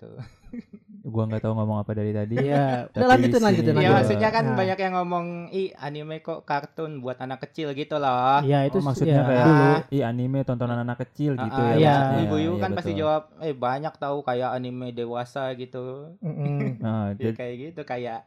[0.00, 0.16] Tuh.
[1.00, 2.36] gua nggak tahu ngomong apa dari tadi.
[2.36, 3.90] Iya, Tapi udah lanjutin sini lanjutin Iya Iya.
[3.92, 4.56] maksudnya kan Nah.
[4.56, 8.40] banyak yang ngomong ih anime kok kartun buat anak kecil gitu loh.
[8.40, 9.68] Iya, itu Oh, maksudnya ya, kayak dulu.
[9.90, 11.74] Ih anime tontonan anak kecil gitu Ah, ya.
[11.74, 11.94] iya.
[11.94, 12.22] maksudnya.
[12.24, 13.00] Ibu-ibu Iya, kan pasti betul.
[13.00, 15.84] jawab eh banyak tahu kayak anime dewasa gitu.
[16.18, 16.58] Mm-mm.
[16.78, 18.20] Nah, Ya, jadi- kayak gitu kayak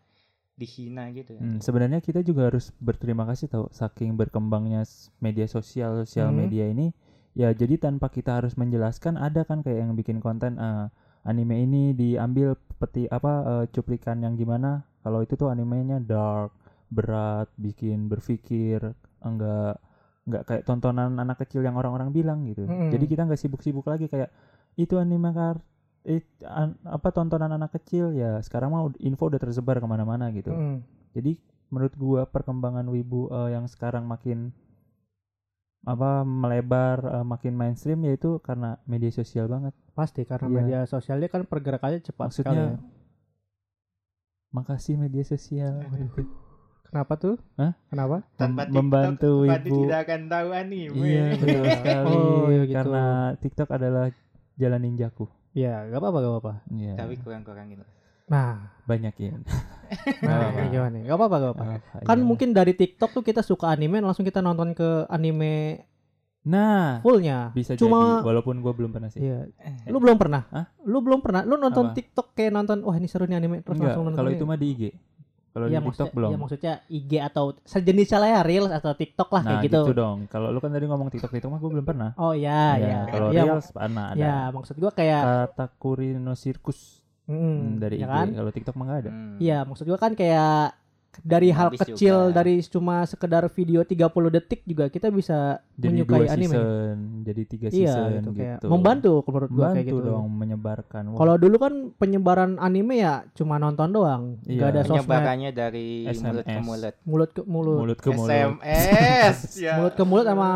[0.54, 1.34] dihina gitu.
[1.36, 4.86] Hmm, sebenarnya kita juga harus berterima kasih tahu saking berkembangnya
[5.18, 6.38] media sosial sosial Hmm.
[6.40, 6.94] media ini
[7.34, 10.92] ya jadi tanpa kita harus menjelaskan ada kan kayak yang bikin konten eh,
[11.24, 16.54] anime ini diambil peti apa eh, cuplikan yang gimana kalau itu tuh animenya dark
[16.88, 18.82] berat bikin berpikir
[19.20, 19.78] enggak
[20.22, 22.90] enggak kayak tontonan anak kecil yang orang-orang bilang gitu Mm-mm.
[22.90, 24.30] jadi kita nggak sibuk-sibuk lagi kayak
[24.76, 25.58] itu anime kar
[26.04, 30.30] it, an- apa tontonan anak kecil ya sekarang mah ud- info udah tersebar ke mana-mana
[30.30, 30.82] gitu Mm-mm.
[31.14, 31.38] jadi
[31.70, 34.52] menurut gua perkembangan wibu eh, yang sekarang makin
[35.82, 39.74] apa melebar eh, makin mainstream yaitu karena media sosial banget.
[39.92, 40.56] Pasti karena Iya.
[40.56, 42.54] media sosialnya kan pergerakannya cepat sekali.
[42.56, 43.00] Maksudnya ya.
[44.52, 45.82] makasih media sosial.
[46.92, 47.40] Kenapa tuh?
[47.56, 47.72] Hah?
[47.88, 48.28] Kenapa?
[48.36, 49.78] Tanpa membantu TikTok, Fadi ibu.
[49.82, 50.96] tidak akan tahu anime.
[51.00, 52.12] Iya betul sekali.
[52.12, 52.76] Oh, iya gitu.
[52.76, 53.04] Karena
[53.40, 54.06] TikTok adalah
[54.60, 55.26] jalan ninjaku.
[55.52, 56.54] Ya, gak apa-apa, gak apa-apa.
[56.70, 56.94] Iya.
[57.00, 57.84] Tapi kurang-kurang gitu.
[58.32, 59.34] Nah, banyak ya.
[60.24, 60.56] nah apa-apa.
[60.56, 61.02] ini gimana nih?
[61.04, 61.64] Gak apa-apa, gak apa.
[61.76, 62.26] Apa, Kan iya.
[62.26, 65.84] mungkin dari TikTok tuh kita suka anime, langsung kita nonton ke anime
[66.42, 67.54] Nah, fullnya.
[67.54, 69.22] bisa Cuma, jadi walaupun gua belum pernah sih.
[69.22, 69.46] iya.
[69.86, 70.50] Lu belum pernah?
[70.50, 70.74] Hah?
[70.82, 71.46] Lu belum pernah?
[71.46, 71.94] Lu nonton Apa?
[71.94, 74.18] TikTok kayak nonton, wah ini seru nih anime, terus Enggak, langsung nonton.
[74.18, 74.84] kalau itu mah di IG.
[75.52, 76.30] Kalau Iya di TikTok belum.
[76.32, 79.80] iya maksudnya IG atau sejenisnya lah ya Reels atau TikTok lah nah, kayak gitu.
[79.92, 80.18] dong.
[80.32, 82.10] Kalau lu kan tadi ngomong TikTok TikTok mah gua belum pernah.
[82.16, 83.00] Oh iya Iya, iya.
[83.06, 84.18] Kalau Iya, Reels pernah ada.
[84.18, 87.01] Ya, maksud gua kayak Katakuri no Circus
[87.32, 88.12] hmm, dari ya IG.
[88.12, 88.28] kan?
[88.34, 89.12] Kalau TikTok mah nggak ada.
[89.12, 89.36] Hmm.
[89.38, 90.76] Iya, maksud gua kan kayak
[91.20, 92.34] dari hal Habis kecil juga.
[92.34, 94.00] dari cuma sekedar video 30
[94.32, 96.56] detik juga kita bisa Jadi menyukai dua anime.
[96.56, 98.40] season, jadi tiga Iya, season gitu, gitu.
[98.40, 100.00] kayak membantu menurut gua kayak gitu.
[100.02, 101.04] dong menyebarkan.
[101.12, 104.72] Kalau dulu kan penyebaran anime ya cuma nonton doang, nggak Iya.
[104.72, 106.64] ada sosmed, Penyebarannya dari mulut ke SMS.
[106.64, 106.96] mulut.
[107.04, 109.36] mulut ke mulut, mulut ke mulut, SMS.
[109.68, 109.74] ya.
[109.76, 110.50] mulut ke mulut sama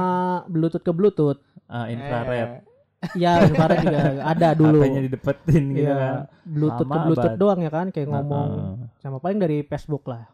[0.47, 1.39] bluetooth ke bluetooth.
[1.67, 2.63] ah, infrared.
[3.23, 4.79] Ya, infrared juga ada dulu.
[4.81, 6.15] HP-nya didepetin gitu Iya, kan.
[6.43, 7.39] bluetooth ke bluetooth banget.
[7.39, 8.87] doang ya kan kayak ngomong Heeh.
[8.99, 10.25] sama paling dari Facebook lah.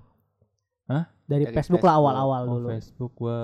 [0.88, 1.08] Hah?
[1.24, 2.12] Dari, Dari Facebook, lah Facebook.
[2.12, 2.68] awal-awal Oh, dulu.
[2.70, 3.40] Facebook gua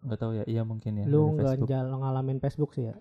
[0.00, 0.44] nggak tahu ya.
[0.46, 1.04] Iya mungkin ya.
[1.04, 1.60] Lu nggak
[1.92, 2.94] ngalamin Facebook sih ya.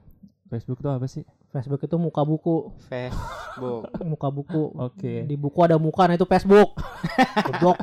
[0.47, 1.23] Facebook tuh apa sih?
[1.49, 3.87] Facebook itu muka buku, Facebook.
[4.11, 4.73] muka buku.
[4.75, 5.23] Oke.
[5.23, 6.75] Di buku ada muka, nah itu Facebook.
[7.47, 7.77] Goblok.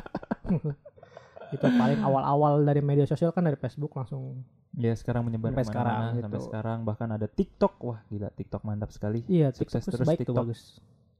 [1.51, 4.41] Itu paling awal-awal dari media sosial kan dari Facebook langsung.
[4.71, 6.47] Ya sekarang menyebar Sampai sekarang sampai gitu.
[6.47, 7.73] sekarang bahkan ada TikTok.
[7.81, 9.19] Wah gila TikTok mantap sekali.
[9.25, 10.39] Iya, Sukses TikTok terus baik tuh TikTok.
[10.41, 10.61] bagus.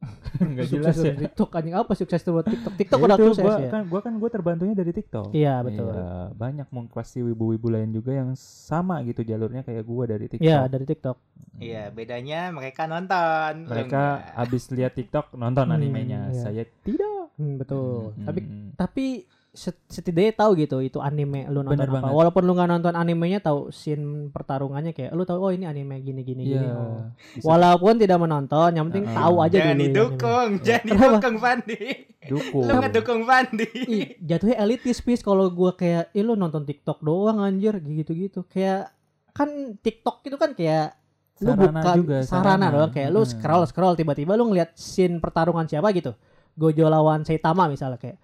[0.42, 1.04] Nggak Sukses jelas ya.
[1.04, 2.74] tuh TikTok anjing apa sukses tuh buat TikTok?
[2.74, 3.70] TikTok Ya udah sukses gua ya.
[3.70, 5.30] kan gua kan gua terbantunya dari TikTok.
[5.30, 5.92] Iya, betul.
[5.92, 10.42] Iya, banyak mungkin pasti wibu-wibu lain juga yang sama gitu jalurnya kayak gua dari TikTok.
[10.42, 11.18] Iya, dari TikTok.
[11.60, 13.68] Iya, bedanya mereka nonton.
[13.68, 14.18] Mereka enggak.
[14.34, 16.20] habis lihat TikTok nonton Hmm, animenya.
[16.30, 16.40] iya.
[16.40, 17.36] Saya tidak.
[17.36, 18.16] Hmm, betul.
[18.16, 18.70] Hmm, Tapi hmm.
[18.74, 19.06] tapi
[19.54, 21.96] setidaknya tahu gitu itu anime lu nonton Bener apa.
[22.00, 22.16] banget.
[22.16, 26.24] Walaupun lu nggak nonton animenya tahu scene pertarungannya kayak lu tahu oh ini anime gini
[26.24, 26.56] gini Iya.
[26.56, 26.68] gini.
[26.72, 27.04] Oh.
[27.36, 29.18] bisa Walaupun tidak menonton, yang penting Heeh.
[29.18, 29.76] tahu aja Jangan dulu.
[29.76, 30.64] ini didukung, anime.
[30.64, 31.04] jangan Kenapa?
[31.12, 31.80] didukung Fandi.
[32.24, 32.64] dukung.
[32.64, 33.68] Lu ngedukung Fandi.
[33.86, 38.48] Ih, jatuhnya elitis pis kalau gua kayak ih lu nonton TikTok doang anjir gitu-gitu.
[38.48, 38.96] Kayak
[39.32, 40.96] kan TikTok itu kan kayak
[41.40, 42.68] lu Sarana buka juga, sarana, sarana.
[42.72, 46.16] doang kayak lu scroll scroll tiba-tiba lu ngeliat scene pertarungan siapa gitu.
[46.54, 48.16] Gojo lawan Saitama misalnya kayak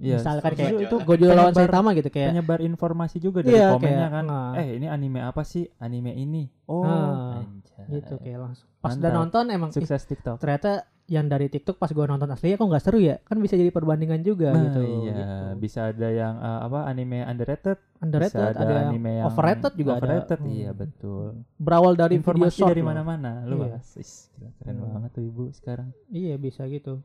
[0.00, 3.98] Iya, misalkan kayak itu Gojo lawan Saitama gitu kayak penyebar informasi juga dari Iya, komennya
[4.02, 4.24] kayak, kan.
[4.24, 4.50] nah.
[4.56, 5.68] Eh, ini anime apa sih?
[5.76, 6.48] Anime ini.
[6.64, 7.84] Oh, Nah, anjay.
[7.92, 8.64] gitu kayak langsung.
[8.80, 10.40] Pas udah nonton emang Sukses TikTok.
[10.40, 13.20] ternyata yang dari TikTok pas gua nonton aslinya kok nggak seru ya?
[13.20, 14.80] Kan bisa jadi perbandingan juga Nah, gitu.
[15.04, 15.34] iya, gitu.
[15.58, 19.90] bisa ada yang eh, apa anime underrated, Underrated, bisa ada, ada, anime yang overrated juga
[19.90, 19.98] ada.
[20.00, 20.48] overrated, Hmm.
[20.48, 21.26] Iya, betul.
[21.56, 23.62] Berawal dari video Informasi short dari mana-mana, lu Iya.
[23.68, 23.86] bahas.
[23.94, 24.96] Is, keren Hmm.
[24.96, 25.88] banget tuh Ibu sekarang.
[26.08, 27.04] Iya bisa gitu.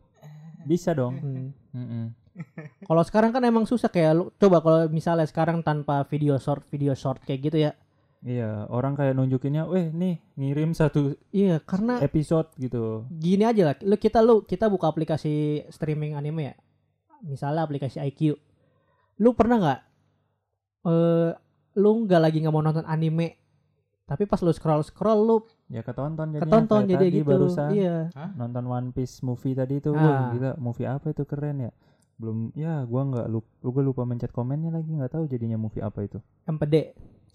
[0.63, 1.19] Bisa dong.
[1.73, 2.15] Hmm.
[2.83, 6.91] Kalau sekarang kan emang susah kayak lu coba kalau misalnya sekarang tanpa video short video
[6.93, 7.71] short kayak gitu ya.
[8.25, 13.75] Iya, orang kayak nunjukinnya, "Weh, nih ngirim satu Iya karena episode gitu." gini aja lah.
[13.85, 16.55] Lu kita lu kita buka aplikasi streaming anime ya.
[17.21, 18.33] Misalnya aplikasi IQ.
[19.21, 19.79] Lu pernah nggak
[20.85, 21.31] eh
[21.75, 23.35] lu nggak lagi nggak mau nonton anime
[24.05, 27.25] tapi pas lu scroll scroll lu Ya ketonton jadinya ketonton kayak jadi tadi gitu.
[27.25, 27.97] barusan Iya.
[28.37, 29.89] nonton One Piece movie tadi itu.
[29.97, 30.01] Ah.
[30.01, 31.71] Wah, gila, movie apa itu keren ya?
[32.15, 36.05] Belum ya gua nggak lupa gua lupa mencet komennya lagi nggak tahu jadinya movie apa
[36.07, 36.19] itu.
[36.47, 36.75] MPD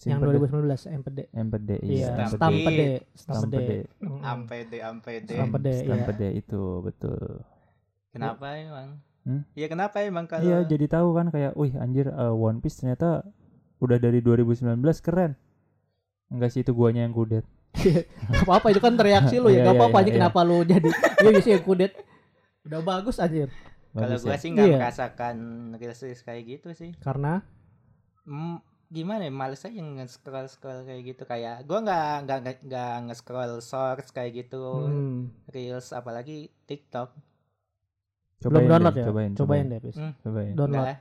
[0.08, 0.40] yang Simpede.
[0.40, 1.18] 2019 MPD.
[1.36, 2.26] MPD Iya, iya.
[2.32, 2.86] Stampede.
[3.12, 3.76] Stampede.
[4.00, 4.20] Mm.
[4.24, 5.34] Ampede, ampede.
[5.84, 6.40] Stampede, iya.
[6.40, 7.44] Itu betul.
[8.10, 8.88] Kenapa emang?
[9.28, 9.44] Hmm?
[9.52, 13.28] Iya kenapa emang kalau Iya, jadi tahu kan kayak, wih anjir uh, One Piece ternyata
[13.84, 15.36] udah dari 2019 keren.
[16.32, 17.44] Enggak sih itu guanya yang kudet.
[17.76, 19.60] Gak apa-apa itu kan reaksi lu ya.
[19.60, 20.16] Iya, Gak iya, apa-apa iya, aja iya.
[20.16, 20.88] kenapa lu jadi
[21.20, 21.92] Iya biasanya kudet.
[22.64, 23.52] Udah bagus anjir.
[23.92, 24.38] Kalau gua ya.
[24.38, 24.78] sih nggak Iya.
[24.78, 25.36] merasakan
[25.74, 26.90] reels reels kayak gitu sih.
[26.96, 27.42] Karena
[28.22, 32.94] Hmm, gimana ya males aja nge-scroll scroll kayak gitu kayak gua nggak nggak nggak nggak
[33.06, 37.10] nge-scroll shorts kayak gitu hmm, reels apalagi TikTok
[38.40, 39.06] belum Cobain download deh, ya.
[39.06, 39.96] Cobain, Cobain deh, Pis.
[39.96, 40.14] Hmm.
[40.18, 40.52] Cobain.
[40.54, 40.80] Download.
[40.80, 40.98] Enggak,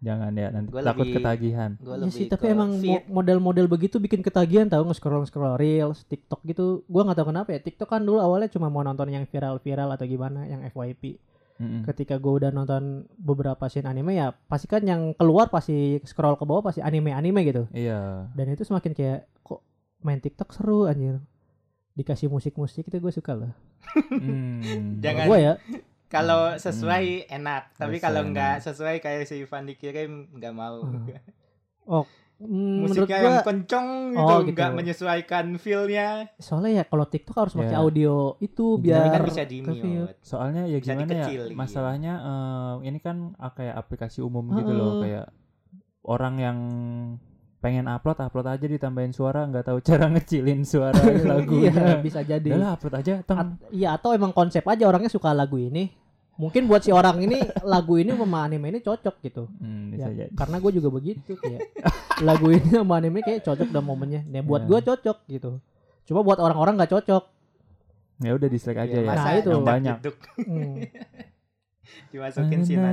[0.00, 1.70] Jangan ya nanti Gua takut lebih- ketagihan.
[1.76, 2.70] gue Iya lebih sih, tapi emang
[3.06, 6.82] model-model begitu bikin ketagihan tau nge-scroll scroll reels, TikTok gitu.
[6.88, 7.60] Gua nggak tahu kenapa ya.
[7.60, 11.20] TikTok kan dulu awalnya cuma mau nonton yang viral-viral atau gimana, yang FYP.
[11.60, 11.84] Mm-mm.
[11.84, 12.82] Ketika gue udah nonton
[13.14, 17.68] beberapa scene anime ya, pasti kan yang keluar pasti scroll ke bawah pasti anime-anime gitu.
[17.70, 18.32] Iya.
[18.32, 19.60] Dan itu semakin kayak kok
[20.00, 21.20] main TikTok seru anjir.
[21.92, 23.52] Dikasih musik-musik itu gue suka loh.
[24.08, 24.64] Hmm.
[25.04, 25.54] Jangan- Gue ya,
[26.08, 31.06] kalau sesuai enak tapi kalau nggak sesuai kayak si Ivan dikirim nggak mau Hmm.
[32.40, 34.56] mm, musiknya gue yang kenceng gitu Oh, gitu.
[34.56, 37.78] nggak menyesuaikan feelnya soalnya ya kalau TikTok harus pakai Ya.
[37.78, 41.14] audio itu biar kan bisa di mute Soalnya ya Bisa gimana ya?
[41.22, 41.54] dikecilin.
[41.54, 45.28] Masalahnya eh, ini kan ah, kayak aplikasi umum gitu loh, kayak
[46.02, 46.58] orang yang
[47.60, 50.96] pengen upload upload aja ditambahin suara nggak tahu cara ngecilin suara
[51.30, 51.70] lagunya.
[51.70, 52.48] Iya, bisa jadi.
[52.48, 53.14] Udah lah upload aja.
[53.20, 53.36] Teng.
[53.38, 55.92] At- iya atau emang konsep aja orangnya suka lagu ini.
[56.40, 59.44] Mungkin buat si orang ini lagu ini sama anime ini cocok gitu.
[59.60, 60.32] Hmm, Ya, bisa jadi.
[60.32, 61.60] karena gue juga begitu kayak
[62.24, 64.24] lagu ini sama anime kayak cocok dan momennya.
[64.24, 64.68] Nah, buat Ya.
[64.72, 65.50] gue cocok gitu.
[66.08, 67.24] Cuma buat orang-orang nggak cocok.
[68.20, 69.06] Ya udah dislike aja Ya, ya.
[69.06, 69.50] masa Nah, itu.
[69.52, 69.96] Yang banyak.
[70.40, 70.76] Hmm.
[72.12, 72.90] dimasukin si Na,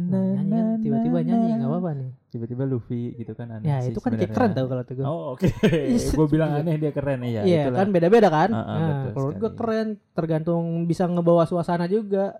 [0.00, 1.48] na, na, na, anime Na, na, na, na, na, na, Nah, nyanyi kan, tiba-tiba nyanyi
[1.54, 2.10] nggak apa-apa nih.
[2.34, 5.04] Tiba-tiba Luffy gitu kan aneh Ya sih itu kan kayak keren tau kalau tuh gue.
[5.06, 5.48] Oh oke,
[6.18, 7.46] gue bilang aneh dia keren iya.
[7.46, 7.78] Iya itulah.
[7.78, 8.50] kan beda-beda kan.
[8.50, 12.38] Ah, ah, nah, kalau gue keren tergantung bisa ngebawa suasana juga.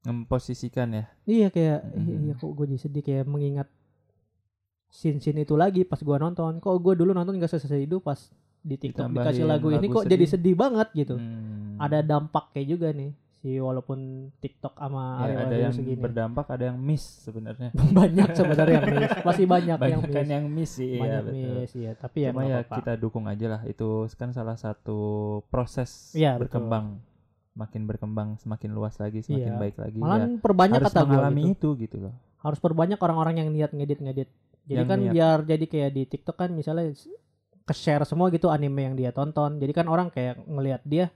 [0.00, 1.04] Memposisikan ya.
[1.28, 2.04] Iya kayak Mhm.
[2.04, 3.68] iya, iya kok gue jadi sedih kayak mengingat
[4.90, 6.56] scene-scene itu lagi pas gua nonton.
[6.58, 8.16] Kok gue dulu nonton gak selesai itu pas
[8.60, 10.52] di TikTok Ditambahin dikasih lagu ini lagu kok jadi sedih.
[10.56, 11.16] banget gitu.
[11.16, 11.76] Hmm.
[11.80, 13.98] Ada dampaknya juga nih si walaupun
[14.36, 15.96] TikTok sama Ya, Ariel ada yang segini.
[15.96, 17.72] berdampak, ada yang miss sebenarnya.
[17.98, 19.12] banyak sebenarnya yang miss.
[19.22, 20.30] Masih banyak, yang Banyak kan miss.
[20.30, 21.52] yang miss sih, iya banyak betul.
[21.56, 22.76] miss ya, tapi ya Cuma nggak ya apa-apa.
[22.78, 25.00] kita dukung aja lah itu kan salah satu
[25.46, 26.60] proses Iya, betul.
[26.60, 26.86] berkembang.
[27.52, 29.58] Makin berkembang semakin luas lagi, semakin Iya.
[29.58, 29.98] baik lagi.
[29.98, 31.50] Malah ya, perbanyak harus kata gue mengalami gitu.
[31.50, 32.14] itu gitu loh.
[32.38, 34.28] Harus perbanyak orang-orang yang niat ngedit-ngedit.
[34.62, 35.12] Jadi Yang kan niat.
[35.12, 36.92] biar jadi kayak di TikTok kan misalnya
[37.62, 39.56] ke-share semua gitu anime yang dia tonton.
[39.56, 41.08] Jadi kan orang kayak ngelihat dia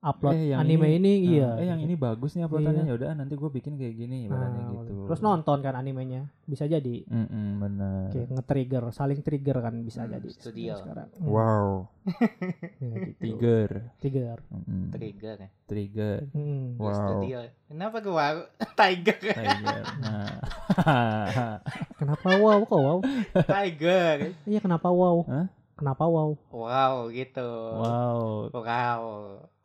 [0.00, 1.48] upload Eh, yang anime ini, Nah, iya.
[1.56, 2.90] Eh yang ini bagus nih uploadannya Iya.
[2.90, 4.94] ya udah nanti gue bikin kayak gini Nah, ibaratnya gitu.
[5.04, 6.30] Terus nonton kan animenya.
[6.44, 8.08] Bisa jadi Mm-mm, bener.
[8.08, 10.28] kayak nge-trigger, saling trigger kan bisa Hmm, jadi.
[10.30, 10.74] studio.
[10.76, 11.08] sekarang.
[11.14, 11.68] Hmm, Wow,
[12.80, 13.18] ya gitu.
[13.18, 13.70] trigger.
[13.98, 14.38] Trigger.
[14.48, 16.18] Mm-mm, trigger ya Trigger.
[16.30, 16.78] Hmm.
[16.78, 16.94] Wow.
[16.94, 18.26] studio kenapa gua
[18.78, 19.82] tiger Tiger.
[19.98, 20.38] Nah.
[21.98, 22.98] Kenapa wow kok wow?
[23.44, 25.26] tiger Iya kenapa wow?
[25.26, 25.46] Hah?
[25.74, 26.38] Kenapa wow?
[26.48, 29.02] wow gitu wow, wow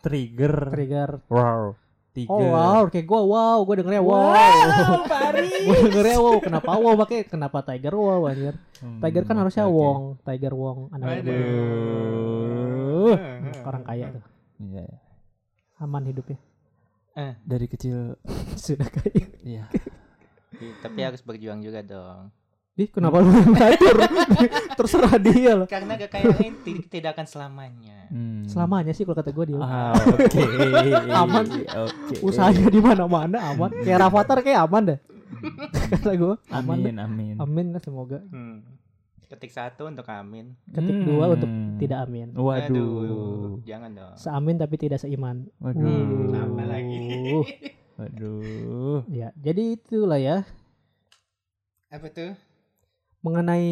[0.03, 0.55] trigger.
[0.69, 1.09] Trigger.
[1.31, 1.79] Wow.
[2.13, 2.29] Tiger.
[2.29, 4.37] Oh wow, kayak gua wow, gua dengernya wow.
[5.65, 6.93] gua dengernya wow, kenapa wow?
[6.93, 8.53] Makanya kenapa Tiger wow anjir.
[8.77, 9.73] Hmm, Tiger kan harusnya oke.
[9.73, 13.17] Wong, Tiger Wong, anak Aduh.
[13.65, 14.21] orang kaya tuh.
[14.61, 14.85] Iya.
[15.81, 16.37] Aman hidupnya.
[17.41, 18.13] Dari kecil
[18.61, 19.25] Sudah kaya.
[19.41, 19.65] iya.
[20.85, 22.29] Tapi harus berjuang juga dong
[22.73, 23.97] Ih, kenapa lu yang ngatur?
[24.81, 25.67] Terserah dia loh.
[25.69, 26.57] karena kekayaan
[26.89, 28.45] tidak akan selamanya Hmm.
[28.45, 29.57] Selamanya sih kalau kata gua dia.
[29.57, 30.41] Ah, oke.
[31.09, 31.45] Aman.
[31.65, 32.21] Oke.
[32.21, 33.73] Usahanya di mana-mana aman.
[33.75, 34.99] Kayak Rafathar kayak aman deh.
[35.97, 36.93] kata gua aman deh.
[36.93, 37.35] Amin, amin.
[37.37, 38.21] Amin lah semoga.
[38.23, 38.61] hmm.
[39.25, 41.05] ketik satu untuk amin Ketik Hmm.
[41.09, 42.37] dua untuk tidak amin.
[42.37, 42.69] Waduh.
[42.69, 45.49] Aduh, jangan dong Seamin tapi tidak seiman.
[45.57, 45.81] Waduh.
[45.81, 46.33] Hmm.
[46.35, 47.01] apa lagi
[47.33, 47.45] Uh,
[47.99, 48.99] Waduh.
[49.07, 50.45] ya, jadi itulah ya
[51.89, 52.33] apa tuh
[53.23, 53.71] mengenai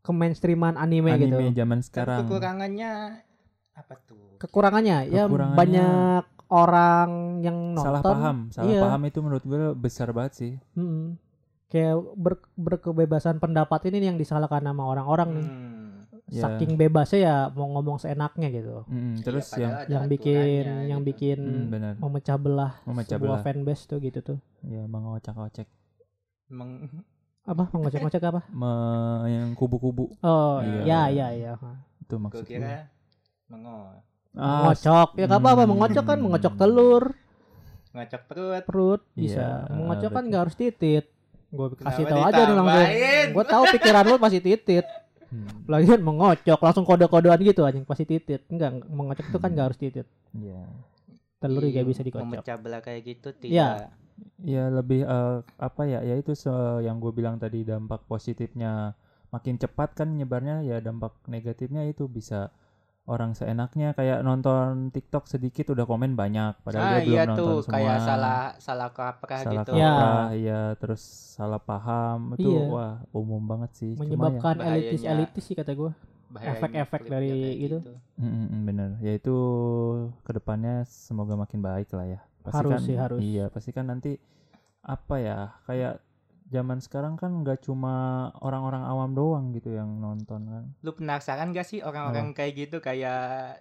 [0.00, 1.36] kemainstreaman anime, gitu.
[1.36, 2.24] Anime zaman sekarang.
[2.24, 2.90] kekurangannya
[3.72, 8.80] apa tuh Kekurangannya ya Kekurangannya- banyak orang yang nonton Salah paham, salah Iya.
[8.80, 10.52] paham itu menurut gue besar banget sih.
[10.72, 11.18] Mm-mm.
[11.66, 15.46] Kayak ber- berkebebasan pendapat ini yang disalahkan sama orang-orang nih.
[15.46, 15.74] Hmm.
[16.26, 16.42] Ya.
[16.44, 18.82] Saking bebasnya ya mau ngomong seenaknya gitu.
[18.84, 21.10] Mm, terus Iya, yang yang bikin aturannya yang gitu.
[21.12, 23.44] bikin mm, benar, memecah belah memecah sebuah belah.
[23.44, 24.38] fanbase tuh gitu tuh.
[24.60, 25.66] Ya mengocak-ocek,
[26.48, 26.82] Meng-
[27.46, 28.40] Apa mengocek-ngocek apa?
[28.50, 30.82] Me- yang kubu-kubu Oh, Iya.
[31.08, 31.52] ya ya ya.
[31.96, 32.50] itu Gua maksud gue.
[32.52, 32.90] kira
[33.46, 35.08] mengo Ah, Mengocok.
[35.14, 35.70] Ya gak apa-apa Hmm.
[35.72, 37.04] mengocok kan mengocok telur,
[37.90, 39.64] ngocok perut perut bisa.
[39.64, 40.30] Iya, mengocok kan betul.
[40.30, 41.04] gak harus titit.
[41.48, 42.88] Gue kasih Kenapa tahu aja nih langsung.
[43.32, 44.86] Gue tahu pikiran lu pasti titit.
[45.26, 48.44] hmm, Lagian mengocok langsung kode-kodean gitu anjing pasti titit.
[48.46, 50.06] Enggak, mengocok itu kan gak harus titit.
[50.30, 50.60] Iya.
[51.36, 52.26] Telur juga Iya, bisa dikocok.
[52.26, 53.88] memecah belah kayak gitu Iya.
[53.88, 53.88] tidak
[54.38, 56.00] Ya lebih eh, apa ya?
[56.00, 56.50] Ya itu se-
[56.80, 58.96] yang gue bilang tadi dampak positifnya
[59.28, 62.48] makin cepat kan nyebarnya ya dampak negatifnya itu bisa
[63.04, 67.38] orang seenaknya kayak nonton TikTok sedikit udah komen banyak padahal ah dia belum iya nonton
[67.44, 69.90] tuh semua kayak salah salah kaprah salah gitu Ya.
[69.92, 71.02] kaprah, iya terus
[71.32, 72.64] salah paham itu Iya.
[72.66, 75.92] wah umum banget sih ya- menyebabkan bahayanya- elitis elitis sih kata gue
[76.36, 77.78] Efek-efek dari gitu.
[78.16, 79.36] Mm, mm, mm, bener ya itu
[80.20, 83.18] ke depannya semoga makin baik lah ya pasti Harus kan sih, harus.
[83.20, 84.14] iya pasti kan nanti
[84.80, 85.98] apa ya kayak
[86.46, 87.94] zaman sekarang kan nggak cuma
[88.38, 90.64] orang-orang awam doang gitu yang nonton kan.
[90.80, 93.58] Lu penasaran gak sih orang-orang kayak gitu kayak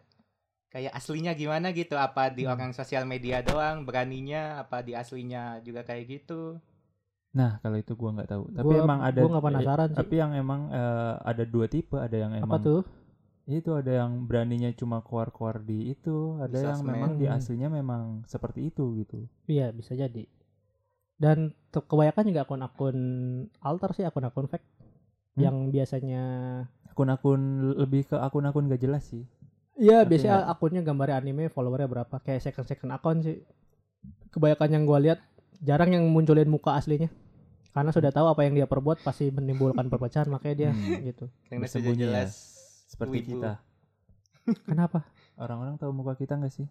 [0.69, 1.98] kayak aslinya gimana gitu?
[1.98, 2.54] Apa di Hmm.
[2.54, 4.62] orang sosial media doang beraninya?
[4.62, 6.62] Apa di aslinya juga kayak gitu?
[7.34, 8.43] Nah kalau itu gua nggak tahu.
[8.54, 9.98] Tapi Gua- emang ada gua nggak penasaran eh, sih.
[9.98, 12.80] tapi yang emang eh, ada dua tipe ada yang apa emang tuh
[13.48, 16.92] itu ada yang beraninya cuma keluar-keluar di itu ada yang sosmed.
[16.92, 17.36] memang di Hmm.
[17.38, 20.26] aslinya memang seperti itu gitu iya bisa jadi
[21.16, 22.98] dan kebanyakan juga akun-akun
[23.60, 24.66] alter sih akun-akun fake
[25.36, 25.42] Hmm.
[25.42, 26.24] yang biasanya
[26.88, 27.42] akun-akun
[27.76, 29.26] lebih ke akun-akun gak jelas sih
[29.76, 33.44] Iya biasanya akunnya gambarnya anime followernya berapa kayak second second akun sih
[34.32, 35.20] kebanyakan yang gua lihat
[35.60, 37.12] jarang yang munculin muka aslinya
[37.72, 41.04] karena sudah tahu apa yang dia perbuat pasti menimbulkan perpecahan makanya dia Hmm.
[41.04, 42.00] gitu karena sudah ya.
[42.00, 42.55] jelas
[42.86, 43.30] seperti wibu.
[43.36, 43.52] kita.
[44.69, 45.06] Kenapa?
[45.36, 46.67] Orang-orang tahu muka kita nggak sih?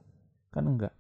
[0.49, 0.95] Kan enggak.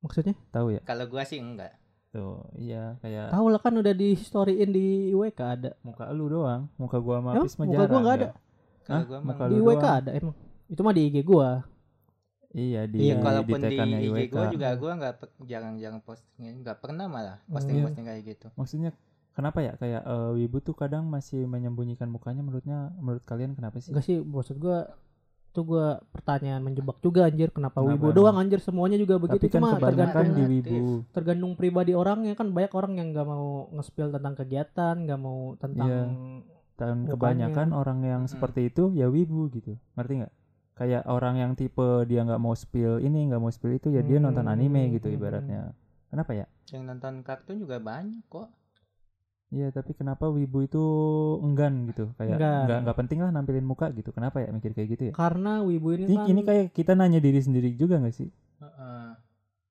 [0.00, 0.36] Maksudnya?
[0.50, 0.80] Tahu ya?
[0.82, 1.72] Kalau gua sih enggak.
[2.10, 5.70] Tuh iya kayak tahu lah kan udah di storyin di WK ada.
[5.80, 6.70] Muka lu doang.
[6.76, 8.20] Muka gua sama Apis mah muka gua jarang nggak ya.
[8.20, 8.28] ada?
[8.84, 9.98] kalau gua Muka di WK doang.
[9.98, 10.36] ada emang.
[10.66, 11.50] Itu mah di IG gua.
[12.50, 14.30] Iya di Iya, ya kalaupun di tekannya IG IWK.
[14.30, 17.50] gua juga gua nggak pe- jarang-jarang posting nggak pernah malah Hmm.
[17.50, 18.46] posting-posting kayak gitu.
[18.54, 18.90] Maksudnya
[19.34, 19.74] kenapa ya?
[19.74, 23.90] Kayak eh, wibu tuh kadang masih menyembunyikan mukanya menurutnya menurut kalian kenapa sih?
[23.90, 24.94] Enggak sih maksud gua
[25.46, 27.50] itu gua pertanyaan menjebak juga anjir.
[27.50, 28.16] Kenapa Kenapa wibu emang?
[28.16, 28.58] doang anjir?
[28.58, 29.38] Semuanya juga begitu.
[29.40, 31.06] Tapi kan cuma tergantung di wibu.
[31.10, 32.34] tergantung pribadi orangnya.
[32.34, 36.02] Kan banyak orang yang nggak mau nge-spill tentang kegiatan nggak mau tentang Iya.
[36.74, 37.10] dan Mukanya.
[37.12, 38.32] kebanyakan orang yang Mm-mm.
[38.32, 39.78] seperti itu ya wibu gitu.
[39.94, 40.32] Ngerti nggak?
[40.74, 44.18] Kayak orang yang tipe dia nggak mau spill ini nggak mau spill itu ya dia
[44.18, 45.14] nonton anime gitu Hmm.
[45.14, 45.62] ibaratnya.
[46.10, 46.46] Kenapa ya?
[46.66, 48.50] Yang nonton kartun juga banyak kok
[49.54, 50.82] Iya tapi kenapa wibu itu
[51.40, 52.10] enggan gitu?
[52.14, 52.64] Kayak Enggan.
[52.66, 54.10] nggak nggak penting lah nampilin muka gitu.
[54.10, 55.12] Kenapa ya mikir kayak gitu ya?
[55.14, 58.26] Karena wibu ini ini, kan ini kayak kita nanya diri sendiri juga nggak sih?
[58.58, 59.06] Heeh.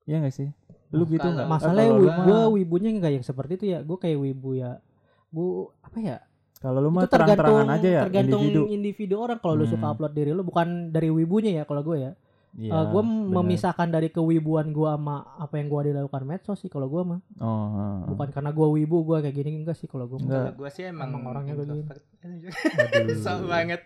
[0.05, 0.47] Iya nggak sih?
[0.89, 1.47] Lu Nah, gitu kalau- nggak?
[1.49, 3.79] Masalahnya kalau wi- lu mah- gua wibunya nggak yang seperti itu ya.
[3.81, 4.79] Gue kayak wibu ya.
[5.27, 5.43] Bu
[5.81, 6.17] apa ya?
[6.57, 8.61] Kalau lu mah tergantung terang-terangan aja ya tergantung individu.
[8.71, 9.35] individu, orang.
[9.37, 9.93] Kalau lu suka Hmm.
[9.93, 12.11] upload diri lu bukan dari wibunya ya kalau gue ya
[12.53, 13.33] Iya, gue benar.
[13.33, 17.65] memisahkan dari kewibuan gue sama apa yang gue dilakukan medsos sih kalau gue mah oh
[17.67, 17.97] heeh.
[18.07, 20.53] bukan karena gue wibu gue kayak gini enggak sih kalau gue Enggak.
[20.53, 22.03] kalau gua sih emang, Emang orangnya introvert.
[22.21, 23.17] Aduh.
[23.23, 23.81] Sok banget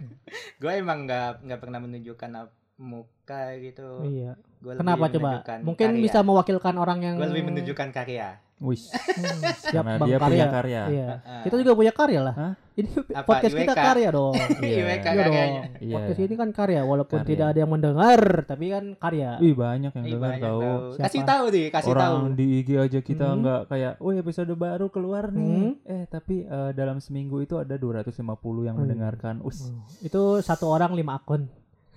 [0.57, 2.29] gua emang nggak nggak pernah menunjukkan
[2.77, 5.29] muka gitu iya Gua kenapa coba
[5.61, 6.03] mungkin karya.
[6.03, 10.25] bisa mewakilkan orang yang gua lebih menunjukkan karya Wish, Hmm, siap karena bang dia karya
[10.25, 11.41] punya karya iya Heeh.
[11.45, 12.53] kita juga punya karya lah Hah?
[12.73, 13.81] ini Apa, podcast kita IWK?
[13.85, 14.33] karya dong
[14.65, 14.75] Iya.
[14.75, 15.35] IWK Iya dong.
[15.77, 15.93] Iya.
[15.93, 17.29] Podcast ini kan karya walaupun Karya.
[17.29, 19.29] tidak ada yang mendengar tapi kan karya.
[19.37, 20.59] Wih banyak yang Ih, dengar banyak tahu.
[20.59, 20.81] tahu.
[20.97, 23.37] Kasih tahu deh kasih Orang tahu di IG aja kita Hmm.
[23.39, 25.85] nggak kayak, "Oh, episode baru keluar nih." Hmm.
[25.87, 28.17] Eh, tapi eh, dalam seminggu itu ada 250
[28.63, 28.81] yang iya.
[28.83, 29.41] mendengarkan.
[29.41, 29.69] Us.
[29.69, 29.85] Hmm.
[29.99, 31.45] Itu satu orang lima akun.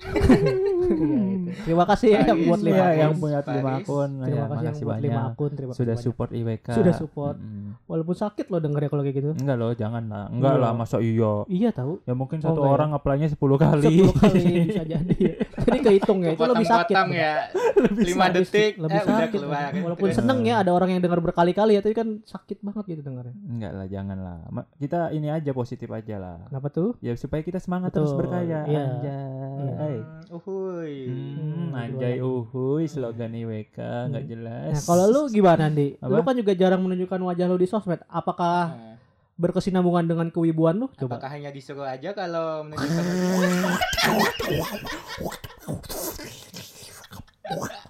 [0.01, 1.51] Iya, itu.
[1.61, 3.21] Terima kasih ya yang buat lima Iya, Paris, yang akun.
[3.21, 4.11] punya lima akun.
[4.11, 5.05] Terima ya, kasih yang buat banyak.
[5.05, 5.51] lima akun.
[5.51, 6.05] Terima kasih Sudah banyak.
[6.07, 6.69] support IWK.
[6.71, 7.37] Sudah support.
[7.85, 9.31] Walaupun sakit loh denger ya kalau kayak gitu.
[9.35, 10.25] Enggak loh, jangan lah.
[10.29, 10.63] Enggak Iya.
[10.63, 11.33] lah, masa iya.
[11.47, 11.93] Iya tahu.
[12.03, 12.69] Ya mungkin Oh, satu ya?
[12.71, 13.95] orang apply-nya 10 kali.
[14.01, 15.17] 10 kali bisa jadi.
[15.53, 16.95] Jadi kehitung ya itu lebih sakit.
[16.95, 17.35] Potong-potong ya
[17.81, 19.31] Lebih detik lebih eh, udah sakit.
[19.33, 22.85] keluar Walaupun Terus- seneng ya ada orang yang dengar berkali-kali ya tapi kan sakit banget
[22.89, 23.35] gitu dengarnya.
[23.43, 24.39] Enggak lah, jangan lah.
[24.75, 26.37] Kita ini aja positif aja lah.
[26.47, 26.95] Kenapa tuh?
[27.01, 28.61] Ya supaya kita semangat terus Betul, berkarya.
[28.65, 28.85] iya.
[28.87, 29.97] Anjay.
[30.01, 34.31] Hmm, uhuy Hmm, Hmm, anjay uhuy slogan IWK nggak Hmm.
[34.31, 34.73] jelas.
[34.73, 35.97] Nah, kalau lu gimana, Andi?
[35.97, 36.11] Apa?
[36.11, 38.01] Lu kan juga jarang menunjukkan wajah lu di sosmed.
[38.07, 38.97] Apakah Nah,
[39.41, 40.93] berkesinambungan dengan kewibuan lu?
[41.01, 41.17] Coba.
[41.17, 43.05] apakah hanya disuruh aja kalau menunjukkan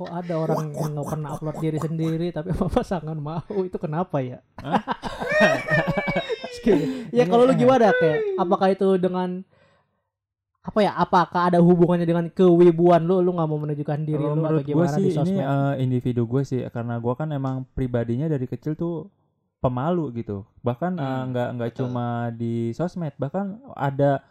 [0.00, 4.24] Kok ada orang yang nggak pernah upload diri sendiri tapi apa pasangan mau itu kenapa
[4.24, 4.40] ya?
[7.12, 9.44] ya kalau lu gimana kayak apakah itu dengan
[10.60, 10.92] apa ya?
[10.96, 13.20] Apakah ada hubungannya dengan kewibuan lu?
[13.20, 15.44] Lu nggak mau menunjukkan diri Kalau lu atau gimana sih di ini sosmed?
[15.44, 19.08] eh, individu gue sih karena gue kan emang pribadinya dari kecil tuh
[19.60, 21.80] pemalu gitu bahkan eh, Hmm, nggak nggak betul.
[21.86, 24.24] cuma di sosmed bahkan ada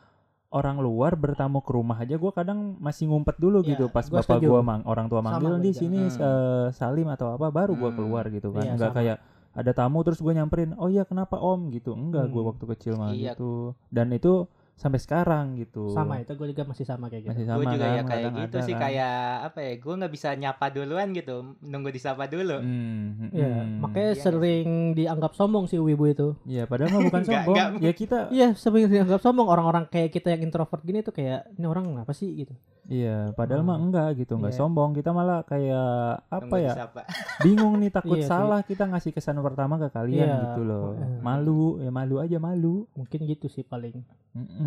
[0.49, 4.19] orang luar bertamu ke rumah aja gue kadang masih ngumpet dulu Iya, gitu pas gua
[4.19, 6.17] bapak gue mang orang tua manggil di sini Hmm.
[6.19, 7.95] eh, Salim atau apa baru gue Hmm.
[7.95, 8.97] keluar gitu kan nggak sama.
[8.97, 9.17] kayak
[9.51, 12.49] ada tamu terus gue nyamperin oh iya kenapa om gitu enggak gue Hmm.
[12.49, 13.33] waktu kecil mah Iya.
[13.33, 14.49] gitu dan itu
[14.79, 15.91] sampai sekarang gitu.
[15.91, 17.31] Sama itu gue juga masih sama kayak gitu.
[17.33, 18.81] Masih gue sama juga kan, ya kayak kadang gitu ada sih kan.
[18.81, 23.51] kayak apa ya gue nggak bisa nyapa duluan gitu nunggu disapa dulu Hmm, hmm, Iya,
[23.59, 23.75] hmm.
[23.77, 26.27] makanya Iya, sering dianggap sombong sih wibu itu.
[26.43, 27.55] Iya, padahal mah bukan sombong.
[27.55, 27.69] nggak.
[27.79, 31.65] Ya kita Iya, sering dianggap sombong orang-orang kayak kita yang introvert gini tuh kayak ini
[31.65, 32.55] orang apa sih gitu.
[32.87, 33.85] Iya, padahal mah Hmm.
[33.85, 34.59] enggak gitu, enggak Iya.
[34.59, 34.89] sombong.
[34.91, 35.91] Kita malah kayak
[36.25, 36.73] apa nunggu ya?
[36.73, 37.01] disapa
[37.45, 38.31] Bingung nih takut Iya sih.
[38.31, 40.37] salah kita ngasih kesan pertama ke kalian Iya.
[40.47, 40.95] gitu loh.
[40.95, 41.19] Eh.
[41.19, 42.89] Malu, ya malu aja malu.
[42.93, 44.01] Mungkin gitu sih paling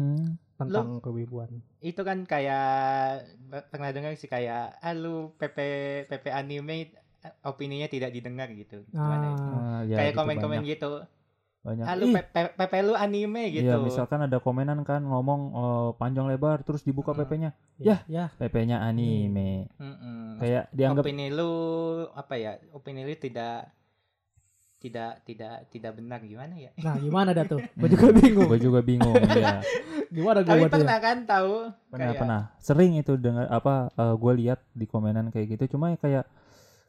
[0.03, 0.35] Mm-mm.
[0.59, 1.51] tentang kewibuan.
[1.81, 2.67] itu kan kayak
[3.69, 5.59] pernah dengar sih kayak ah lu PP
[6.07, 6.95] PP anime
[7.43, 8.83] opininya tidak didengar gitu?
[8.93, 10.93] Ah, Ah, ya, kayak gitu komen-komen banyak, gitu
[11.63, 11.85] banyak.
[11.87, 16.27] ah lu PP, PP lu anime gitu Iya, misalkan ada komenan kan ngomong oh, panjang
[16.27, 17.23] lebar terus dibuka Hmm.
[17.23, 17.51] PP-nya.
[17.79, 18.31] ya, ya.
[18.37, 19.71] PP-nya anime.
[19.79, 20.39] Mm-mm.
[20.39, 21.51] Kayak dianggap opini lu
[22.13, 23.71] apa ya opini lu tidak
[24.83, 27.63] tidak tidak tidak benar gimana ya Nah, gimana dah tuh?
[27.79, 28.49] Gue juga bingung.
[28.49, 29.63] gue juga bingung ya.
[30.11, 31.55] Gimana gue tapi pernah kan tahu
[31.89, 32.43] Pernah kayak pernah.
[32.59, 35.73] Sering itu dengar apa gue lihat di komenan kayak gitu.
[35.73, 36.25] Cuma ya kayak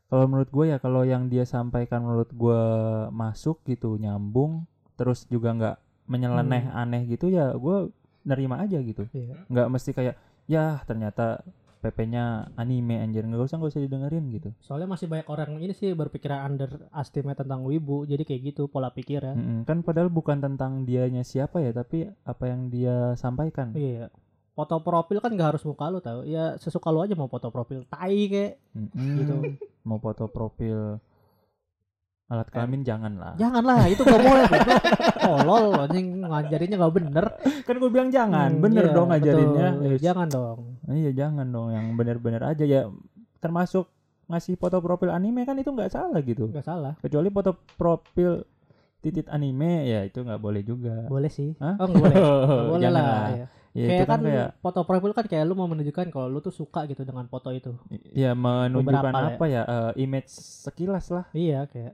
[0.09, 2.61] kalau menurut gue ya kalau yang dia sampaikan menurut gue
[3.09, 6.81] masuk gitu nyambung terus juga nggak menyeleneh Hmm.
[6.81, 9.05] aneh gitu ya gue nerima aja gitu.
[9.09, 9.45] Iya.
[9.47, 10.15] Nggak mesti kayak
[10.45, 11.39] ya ternyata
[11.83, 14.55] PP-nya anime anjir nggak usah nggak usah didengerin gitu.
[14.63, 18.07] Soalnya masih banyak orang ini sih berpikiran underestimate tentang wibu.
[18.07, 19.35] Jadi kayak gitu pola pikirnya.
[19.35, 19.67] Mm-mm.
[19.67, 23.75] Kan padahal bukan tentang dianya siapa ya, tapi apa yang dia sampaikan.
[23.75, 24.07] Iya.
[24.55, 26.23] Foto profil kan gak harus muka lu tau.
[26.23, 29.17] Ya sesuka lu aja mau foto profil tai kayak Mm-mm.
[29.19, 29.35] gitu.
[29.83, 31.03] Mau foto profil
[32.33, 33.33] alat kelamin jangan lah.
[33.35, 34.45] Janganlah, itu gak boleh.
[35.23, 37.25] Tolol anjing ngajarinnya gak bener.
[37.61, 39.67] Kan gue bilang jangan, Hmm, bener iya, dong ngajarinnya.
[39.75, 39.97] betul.
[39.99, 40.59] Jangan dong.
[40.85, 42.81] Iya jangan dong, yang bener-bener aja ya.
[43.37, 43.85] Termasuk
[44.25, 46.49] ngasih foto profil anime kan itu nggak salah gitu.
[46.49, 46.97] Gak salah.
[46.97, 48.41] Kecuali foto profil
[48.99, 51.05] titit anime ya itu nggak boleh juga.
[51.05, 51.53] Boleh sih.
[51.57, 51.75] Hah?
[51.77, 52.15] Oh, enggak boleh.
[52.15, 53.05] Nggak boleh Jangan lah.
[53.05, 53.29] lah.
[53.29, 53.45] iya.
[53.73, 56.53] Ya kayak kan, kan kayak foto profil kan kayak lu mau menunjukkan kalau lu tuh
[56.53, 57.73] suka gitu dengan foto itu.
[58.13, 59.33] ya menunjukkan Beberapa lah ya.
[59.33, 60.29] apa ya, eh, image
[60.61, 61.25] sekilas lah.
[61.31, 61.93] Iya kayak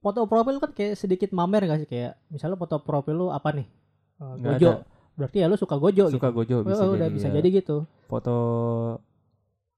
[0.00, 3.68] foto profil kan kayak sedikit mamer gak sih kayak misalnya foto profil lu apa nih?
[4.16, 4.70] Nggak gojo.
[4.70, 4.84] ada.
[5.12, 6.36] Berarti ya lu suka gojo Suka gitu.
[6.36, 6.96] gojo bisa Oh, jadi.
[6.96, 7.34] udah bisa ya.
[7.36, 7.76] jadi gitu.
[8.06, 8.36] Foto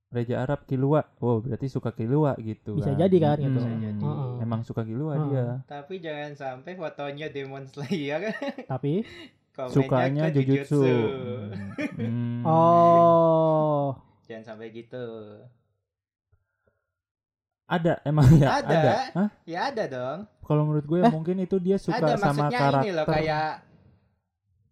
[0.09, 1.09] Reja Arab Kilua.
[1.18, 2.77] Wow, berarti suka Kilua gitu.
[2.77, 3.57] Bisa jadi kan, gitu.
[3.57, 3.99] Bisa jadi.
[3.99, 4.33] Heeh.
[4.41, 5.27] Emang suka Kilua Heeh.
[5.27, 5.47] dia.
[5.64, 8.20] tapi jangan sampai fotonya Demon Slayer
[8.73, 9.03] Tapi
[9.51, 10.79] komennya Sukanya Jujutsu.
[10.79, 10.83] Jujutsu.
[11.99, 12.45] Hmm.
[12.45, 15.05] oh jangan sampai gitu
[17.73, 18.49] Ada emang ya?
[18.61, 18.81] Ada.
[19.11, 19.29] Hah?
[19.43, 21.09] ya ada dong Kalau menurut gue Eh?
[21.09, 22.83] mungkin itu dia suka ada sama maksudnya karakter.
[22.83, 23.47] ini loh kayak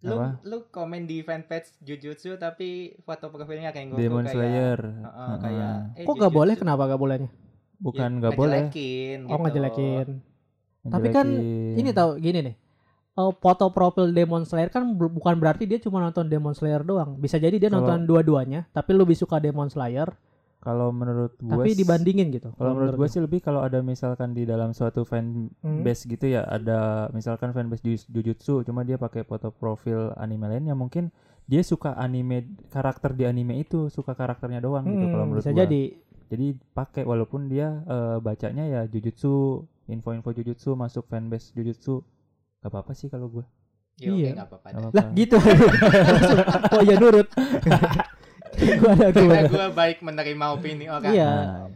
[0.00, 0.26] lu Apa?
[0.42, 4.78] lu komen di fanpage Jujutsu tapi foto profilnya kayak Goku Demon kayak Slayer.
[4.80, 5.36] Heeh, Heeh.
[5.38, 7.30] kayak eh, kok gak boleh kenapa gak bolehnya?
[7.76, 8.60] Bukan Ya, nggak boleh.
[8.62, 9.42] Oh gitu.
[9.42, 10.08] ngejelekin.
[10.82, 11.26] Tapi kan.
[11.74, 12.56] Ini tahu gini nih.
[13.12, 17.16] Oh, foto profil Demon Slayer kan bu- bukan berarti dia cuma nonton Demon Slayer doang.
[17.16, 20.08] Bisa jadi dia Kalau- nonton dua-duanya, tapi lebih suka Demon Slayer,
[20.60, 22.52] Kalau menurut gue tapi dibandingin gitu.
[22.52, 25.80] Kalau menurut gue sih lebih kalau ada misalkan di dalam suatu fan Hmm.
[25.80, 30.72] base gitu ya ada misalkan fanbase Ju- Jujutsu cuma dia pakai foto profil anime lainnya
[30.72, 31.08] mungkin
[31.44, 35.50] dia suka anime karakter di anime itu suka karakternya doang gitu Hmm, kalau menurut bisa
[35.50, 35.60] gua.
[35.60, 35.82] jadi.
[36.28, 42.04] jadi pakai walaupun dia eh, bacanya ya Jujutsu info-info Jujutsu masuk fanbase Jujutsu
[42.60, 43.44] gak apa-apa sih kalau gue
[43.96, 44.30] Ya, Iya.
[44.34, 44.96] nggak apa-apa Gak apa-apa.
[44.96, 45.36] Lah gitu.
[46.72, 47.28] oh ya nurut.
[48.52, 49.12] gua ada gua.
[49.12, 49.48] Karena ada.
[49.48, 51.30] gue baik menerima opini orang Iya.
[51.30, 51.68] Nah,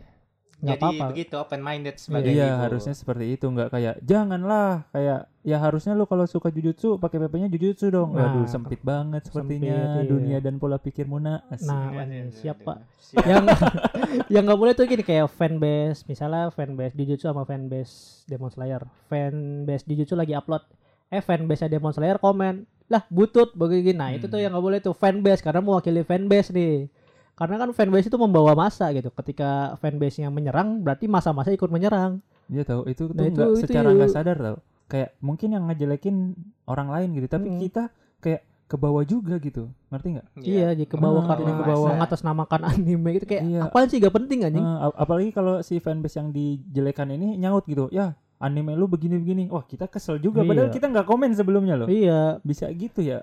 [0.57, 1.07] Nggak jadi apa-apa.
[1.11, 2.62] begitu open minded sebagai iya ibu.
[2.62, 7.49] harusnya seperti itu nggak kayak janganlah kayak ya harusnya lu kalau suka Jujutsu pakai PP-nya
[7.49, 10.09] Jujutsu dong Nah, waduh sempit banget sepertinya iya.
[10.09, 11.68] dunia dan pola pikir Muna Asik.
[11.68, 12.77] Nah, Iya, anjing, iya, siap iya, Pak.
[12.77, 12.89] iya.
[12.97, 13.25] Siap.
[13.29, 13.45] yang
[14.33, 17.95] yang nggak boleh tuh gini kayak fanbase misalnya fanbase Jujutsu sama fanbase
[18.25, 20.64] Demon Slayer fanbase Jujutsu lagi upload
[21.07, 24.45] eh fanbase Demon Slayer komen lah butut begini nah itu tuh Hmm.
[24.45, 26.89] yang nggak boleh tuh fanbase karena mewakili fanbase nih.
[27.35, 29.11] Karena kan fanbase itu membawa masa gitu.
[29.11, 32.22] Ketika fanbase nya menyerang berarti masa-masa ikut menyerang.
[32.47, 34.57] Iya tahu itu tuh Nah, itu- nggak itu secara nggak sadar tau.
[34.87, 36.16] Kayak mungkin yang ngejelekin
[36.64, 37.59] orang lain gitu tapi Hmm.
[37.59, 37.82] kita
[38.20, 39.66] kayak ke bawah juga gitu.
[39.89, 40.26] Ngerti nggak?
[40.41, 40.68] Iya.
[40.72, 41.91] Jadi ke bawah Ah, karena ke bawah.
[41.91, 43.26] mengatasnamakan anime gitu.
[43.26, 43.61] Kayak Iya.
[43.66, 44.62] apaan sih gak penting anjing.
[44.62, 47.91] Ap- apalagi kalau si fanbase yang dijelekan ini nyaut gitu.
[47.91, 49.49] Ya anime lu begini-begini.
[49.49, 50.49] Wah kita kesel juga Iya.
[50.51, 51.89] padahal kita nggak komen sebelumnya loh.
[51.89, 52.39] Iya.
[52.41, 53.22] Bisa gitu ya?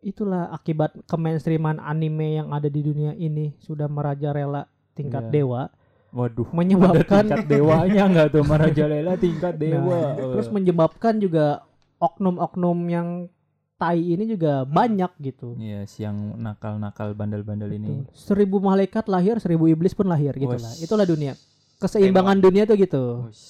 [0.00, 5.32] Itulah akibat kemainstreaman anime yang ada di dunia ini sudah merajalela tingkat Iya.
[5.32, 5.62] dewa.
[6.10, 8.42] Waduh ada menyebabkan tingkat dewanya nggak tuh?
[8.42, 10.00] Marajalela tingkat Nah, dewa.
[10.18, 11.62] terus menyebabkan juga
[12.00, 13.08] oknum-oknum yang
[13.76, 15.56] tai ini juga banyak gitu.
[15.56, 18.04] Iya, si yang nakal-nakal bandel-bandel ini.
[18.04, 18.12] Betul.
[18.12, 20.72] seribu malaikat lahir seribu iblis pun lahir gitu lah.
[20.82, 21.32] Itulah dunia.
[21.80, 23.04] Keseimbangan dunia tuh gitu.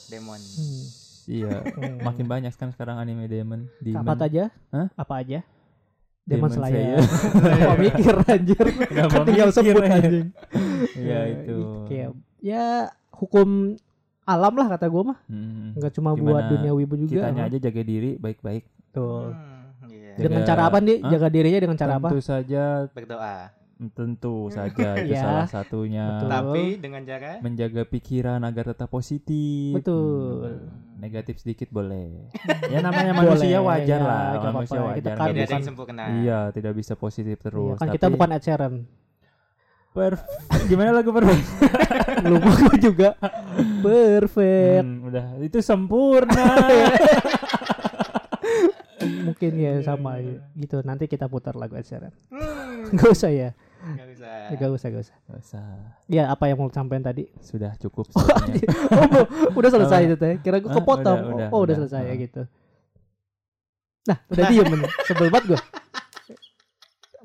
[0.06, 0.38] Demon.
[0.38, 0.84] Hmm.
[1.30, 1.62] Iya,
[2.00, 3.70] makin banyak kan sekarang anime Demon.
[3.94, 4.18] apa Demon.
[4.20, 4.88] aja Hah?
[4.92, 5.38] apa aja
[6.20, 6.98] Demon Demon Slayer.
[7.00, 8.64] Kok mikir anjir.
[9.10, 9.90] Kan tinggal sebut ya?
[9.92, 10.26] anjing.
[10.94, 11.56] Iya Ya, itu.
[11.86, 12.08] Kayak
[12.40, 12.64] ya
[13.10, 13.74] hukum
[14.22, 15.18] alam lah kata gue mah.
[15.26, 15.74] Hmm.
[15.74, 17.26] Enggak cuma Gimana buat dunia wibu juga.
[17.26, 18.62] Kitanya aja jaga diri baik-baik.
[18.62, 19.32] Betul.
[19.32, 20.12] Hmm, iya.
[20.14, 20.98] Dengan Jaga- cara apa nih?
[21.02, 22.08] Jaga dirinya dengan cara apa?
[22.10, 23.36] Tentu saja, Berdoa.
[23.88, 25.22] Tentu saja itu Ya.
[25.22, 26.04] salah satunya.
[26.18, 26.28] Betul.
[26.28, 29.72] Tapi dengan cara Menjaga pikiran agar tetap positif.
[29.74, 30.60] Betul.
[30.60, 32.28] Hmm, Negatif sedikit boleh.
[32.72, 34.24] ya namanya Boleh, manusia wajar ya, lah.
[34.52, 34.92] Manusia apa-apa.
[34.92, 35.16] Kita wajar.
[35.16, 36.04] kan nggak tidak ada bisa- yang sempurna.
[36.12, 37.74] Iya, tidak bisa positif Iya, terus.
[37.74, 38.74] kan Tapi kita bukan Ed Sheeran.
[39.90, 40.22] per-
[40.70, 41.42] gimana lagu perfect?
[42.22, 43.10] Lupa gue juga.
[43.80, 44.84] Perfect.
[44.84, 46.46] Hmm, udah itu sempurna.
[49.00, 50.20] Mungkin ya sama
[50.54, 50.84] gitu.
[50.84, 52.12] Nanti kita putar lagu Ed Sheeran.
[52.28, 53.50] Hmm, Gak usah ya.
[54.20, 54.52] Usah.
[54.52, 55.16] Gak usah, gak usah.
[55.22, 55.66] Nggak usah.
[56.06, 57.32] Ya apa yang mau sampaikan tadi?
[57.40, 60.36] Sudah cukup Oh, bu- udah selesai itu teh.
[60.38, 60.76] Kira gue Hah?
[60.76, 61.18] kepotong.
[61.18, 61.76] Udah, udah, oh, udah udah.
[61.80, 62.22] selesai ya Heeh.
[62.22, 62.42] gitu.
[64.02, 64.88] Nah, udah diem bener.
[65.04, 65.60] Sebel banget gue.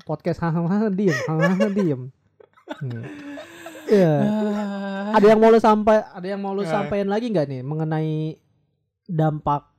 [0.04, 2.02] Podcast hahaha diem, hahaha diem.
[2.78, 3.04] Hmm.
[3.86, 4.14] Iya.
[4.18, 5.16] Ah.
[5.16, 6.72] Ada yang mau lu sampai ada yang mau lu Nah.
[6.72, 8.36] sampaikan lagi nggak nih mengenai
[9.06, 9.70] dampak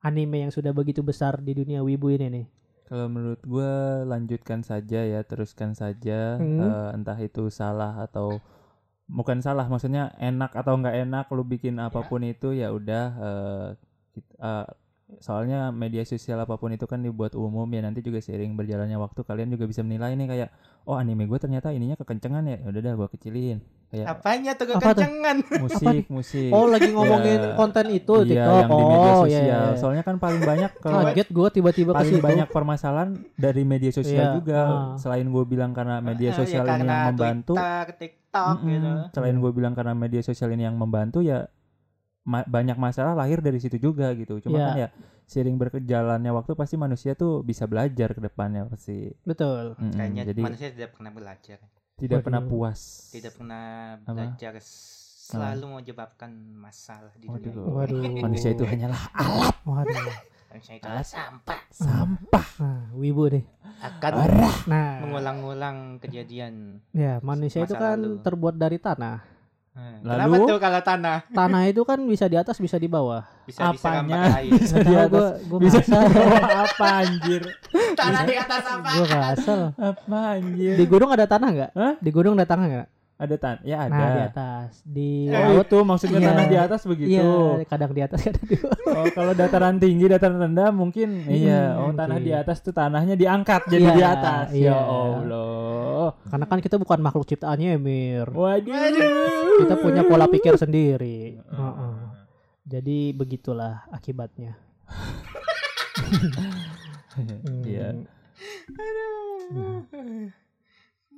[0.00, 2.46] anime yang sudah begitu besar di dunia wibu ini nih?
[2.84, 3.72] Kalau menurut gue
[4.12, 6.36] lanjutkan saja ya, teruskan saja.
[6.40, 6.60] Hmm.
[6.60, 8.44] Eh, entah itu salah atau
[9.08, 13.04] bukan salah, maksudnya enak atau nggak enak, lu bikin apa pun itu ya udah.
[13.28, 13.66] eh,
[14.14, 14.66] kit- eh,
[15.20, 19.20] soalnya media sosial apa pun itu kan dibuat umum ya nanti juga seiring berjalannya waktu
[19.28, 20.48] kalian juga bisa menilai nih kayak
[20.88, 23.58] oh anime gue ternyata ininya kekencengan ya udah dah gue kecilin
[23.94, 24.80] kayak Apanya tuh Apa tuh?
[24.98, 25.36] kekencengan?
[25.62, 27.54] musik musik Oh, lagi ngomongin Ya.
[27.54, 28.58] konten itu iya TikTok.
[28.58, 29.76] yang di media oh, sosial iya, iya.
[29.76, 32.24] soalnya kan paling banyak Kaget gue tiba-tiba paling situ.
[32.24, 34.94] banyak permasalahan dari media sosial Iya, juga ah.
[34.96, 38.68] selain gue bilang karena media Ah, ya sosial ini karena yang membantu Twitter, TikTok mm-mm,
[38.68, 38.90] gitu.
[39.12, 39.40] selain Iya.
[39.40, 41.38] gue bilang karena media sosial ini yang membantu ya
[42.24, 44.66] ma- banyak masalah lahir dari situ juga gitu cuma Iya.
[44.66, 44.88] kan ya
[45.24, 49.72] seiring berjalannya waktu pasti manusia tuh bisa belajar ke depannya pasti Betul.
[49.74, 51.58] Mm-mm, Kayaknya jadi manusia tidak pernah belajar.
[51.96, 52.26] Tidak Waduh.
[52.26, 53.64] pernah puas Tidak pernah
[53.96, 54.10] Apa?
[54.10, 57.48] belajar selalu menyebabkan masalah di dunia.
[57.48, 57.54] Waduh.
[57.56, 57.70] ini.
[57.70, 58.20] Waduh.
[58.20, 59.02] manusia itu hanyalah
[59.64, 60.06] Waduh.
[60.46, 61.60] Manusia itu adalah sampah.
[61.68, 63.42] sampah Nah, wibu nih.
[63.80, 64.12] Akan
[64.64, 66.78] Nah, mengulang-ulang kejadian.
[66.90, 68.22] ya manusia itu kan lalu.
[68.22, 69.33] terbuat dari tanah.
[69.74, 70.06] Hmm.
[70.06, 70.14] Lalu?
[70.14, 73.26] Kenapa tuh kalau tanah Tanah itu kan bisa di atas, bisa di bawah.
[73.42, 74.38] bisa Apanya?
[74.54, 77.42] bisa di atas gua, gua bisa di bawah apa anjir
[77.98, 78.88] tanah di atas apa?
[78.94, 79.60] Gua ngasal.
[79.74, 81.70] apa anjir Di gunung ada tanah nggak?
[81.74, 81.94] Hah?
[81.98, 82.86] Di gunung ada tanah nggak?
[83.14, 84.70] Ada tan ya ada Nah, di atas.
[84.82, 86.28] Di Oh laut itu maksudnya Iya.
[86.28, 87.14] tanah di atas begitu.
[87.14, 87.30] Iya,
[87.64, 88.90] kadang di atas, kadang di bawah.
[88.92, 91.78] Oh kalau dataran tinggi, dataran rendah mungkin iya.
[91.78, 91.96] Oh oke.
[91.96, 94.46] tanah di atas tuh tanahnya diangkat jadi Iya, di atas.
[94.50, 94.66] iya.
[94.70, 96.18] Ya Allah.
[96.26, 98.26] Karena kan kita bukan makhluk ciptaannya, Emir.
[98.26, 99.62] Waduh.
[99.62, 101.38] Kita punya pola pikir sendiri.
[101.38, 101.94] Heeh.
[102.64, 104.58] Jadi begitulah akibatnya.
[107.14, 107.62] Hmm.
[107.62, 107.94] Iya.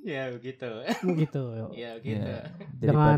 [0.07, 0.71] Ya begitu.
[1.11, 1.41] Begitu.
[1.75, 2.23] Ya begitu.
[2.23, 2.47] Iya.
[2.79, 3.17] Dengan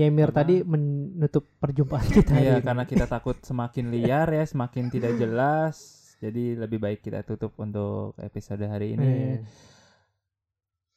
[0.00, 2.32] Yemir tadi menutup perjumpaan kita.
[2.32, 5.76] Iya karena kita takut semakin liar ya, semakin tidak jelas.
[6.16, 9.04] Jadi lebih baik kita tutup untuk episode hari ini.
[9.04, 9.36] Iya.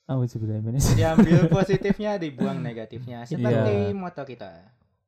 [0.04, 3.24] Auzubillahiminasyaitonir- Diambil positifnya, dibuang negatifnya.
[3.24, 3.96] Seperti Iya.
[3.96, 4.52] moto kita.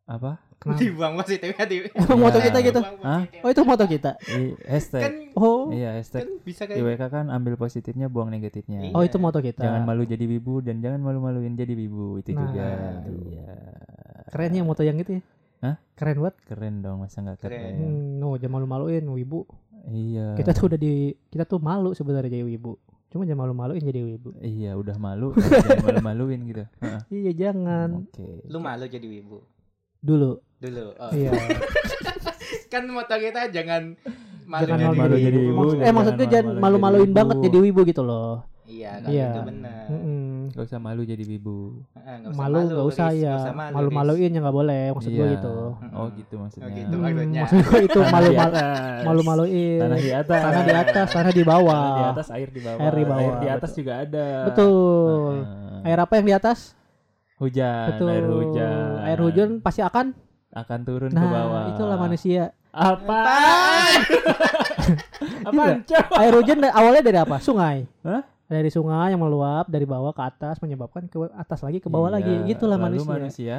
[0.05, 0.37] Apa?
[0.55, 0.79] Kenapa?
[0.79, 1.77] Dibuang positifnya di.
[1.91, 2.79] Emang moto kita gitu?
[3.01, 3.25] Hah?
[3.41, 4.15] Oh itu moto kita.
[4.23, 5.01] I, hashtag.
[5.01, 6.23] Kan Oh, iya kan hashtag.
[6.41, 8.85] bisa kayak IWK kan ambil positifnya, buang negatifnya.
[8.85, 8.93] Iya.
[8.93, 9.61] oh itu moto kita.
[9.61, 12.65] Jangan malu jadi wibu dan jangan malu-maluin jadi wibu itu Nah, juga.
[13.01, 13.11] itu.
[13.33, 13.53] Iya.
[14.27, 15.21] Keren ya moto yang itu ya.
[15.61, 15.75] Hah?
[15.93, 16.35] Keren banget.
[16.45, 17.51] Keren dong, masa nggak keren?
[17.51, 17.73] Keren.
[17.75, 19.41] Hmm, no, jangan malu-maluin wibu.
[19.85, 20.37] Iya.
[20.37, 20.93] Kita tuh udah di
[21.29, 22.77] kita tuh malu sebenarnya jadi wibu.
[23.09, 24.37] Cuma jangan malu-maluin jadi wibu.
[24.37, 26.63] Iya, udah malu, jangan malu-maluin gitu.
[26.79, 27.01] Heeh.
[27.11, 28.05] Iya jangan.
[28.05, 28.45] Oke.
[28.45, 29.41] lu malu jadi wibu
[30.05, 30.31] Dulu.
[30.55, 30.85] dulu.
[30.95, 31.09] Oh.
[31.11, 31.31] Iya.
[32.71, 33.97] kan moto kita jangan
[34.45, 35.63] malu jangan jadi malu jadi wibu.
[35.79, 38.45] Eh maksudnya jangan jangan malu-maluin jadi banget jadi wibu gitu loh.
[38.65, 39.29] Iya, kalau Iya.
[39.29, 39.83] itu benar.
[39.87, 40.23] Mm-mm.
[40.47, 41.57] Gak usah malu jadi wibu.
[41.93, 43.29] Heeh, nggak usah Malu nggak usah Riz, ya.
[43.29, 43.75] nggak usah malu, Riz.
[43.77, 44.83] Malu-maluin ya nggak boleh.
[44.89, 45.33] Maksud gue Iya.
[45.37, 45.55] gitu.
[45.91, 46.65] Oh gitu maksudnya.
[46.65, 46.95] Oh, gitu.
[46.95, 47.41] Hmm, maksudnya.
[47.41, 49.01] maksud gue itu malu-malu atas.
[49.03, 49.79] malu-maluin.
[49.79, 50.41] Tanah di atas.
[50.41, 51.77] Tanah di atas, tanah di bawah.
[51.77, 52.79] Tanah di atas, air di bawah.
[52.81, 54.27] Air di bawah, di atas juga ada.
[54.49, 55.33] Betul.
[55.45, 55.85] Heeh.
[55.85, 56.59] Air apa yang di atas?
[57.36, 58.07] Hujan, Betul.
[58.09, 58.88] air hujan.
[59.03, 60.15] Air hujan pasti akan.
[60.49, 61.63] akan turun ke Nah, bawah.
[61.67, 62.55] itulah manusia.
[62.71, 63.19] Apa?
[65.43, 66.05] Apaan, Cok?
[66.15, 67.36] Air hujan awalnya dari apa?
[67.39, 67.86] Sungai.
[68.01, 68.23] Hah?
[68.45, 72.15] Dari sungai yang meluap dari bawah ke atas menyebabkan ke atas lagi ke bawah Iya,
[72.15, 72.33] lagi.
[72.47, 73.11] Gitulah lalu manusia.
[73.11, 73.57] manusia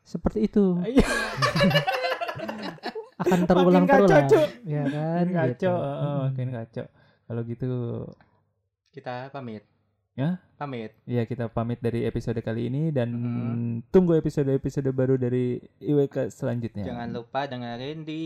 [0.00, 0.64] Seperti itu.
[0.80, 1.04] Iya.
[3.18, 3.84] Akan terulang.
[3.84, 4.46] Cuk.
[4.64, 5.20] Ya kan?
[5.20, 5.68] makin kacau, gitu.
[5.76, 6.84] heeh, makin kacau.
[7.28, 7.68] Kalau gitu
[8.88, 9.67] Kita pamit.
[10.58, 10.90] Pamit.
[11.06, 13.86] Ya kita pamit dari episode kali ini dan Mhm.
[13.88, 16.82] tunggu episode-episode baru dari IWK selanjutnya.
[16.82, 18.22] Jangan lupa dengerin di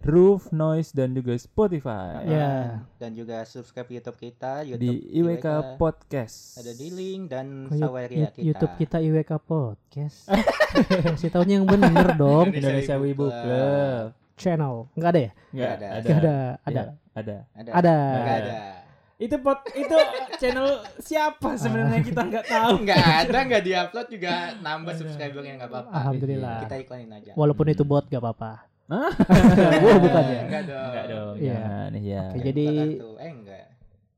[0.00, 2.80] Roof, Noise dan juga Spotify Ya.
[2.96, 5.04] dan juga subscribe YouTube kita, di YouTube
[5.36, 6.56] IWK Podcast.
[6.56, 8.40] ada di link dan Oh, Saweria kita.
[8.40, 10.24] YouTube kita IWK Podcast.
[11.20, 12.48] Kasih tahunya yang bener dong.
[12.48, 14.16] Indonesia Wibu Club.
[14.34, 14.88] Channel.
[14.96, 15.30] Enggak ada ya?
[15.52, 15.86] Nggak ada.
[15.86, 16.36] Nggak ada.
[16.64, 16.80] Ada.
[16.80, 17.36] Ya, ada.
[17.54, 17.70] Ada.
[17.76, 17.96] Ada.
[18.16, 18.83] Nggak ada.
[19.14, 19.94] Itu pot itu
[20.36, 22.82] channel siapa sebenarnya kita nggak tahu.
[22.82, 25.90] Nggak ada, nggak diupload juga nambah subscribernya nggak apa-apa.
[25.92, 26.58] Alhamdulillah.
[26.66, 27.30] Kita iklanin aja.
[27.32, 28.66] Walaupun itu bot gak apa-apa.
[28.84, 29.10] Hah?
[29.86, 30.40] oh, bukan ya.
[30.44, 30.84] Enggak dong.
[30.84, 31.34] Enggak dong.
[31.38, 31.62] Iya.
[31.94, 32.22] Ya.
[32.28, 33.08] Oke, Buka jadi kartu.
[33.16, 33.64] Eh enggak.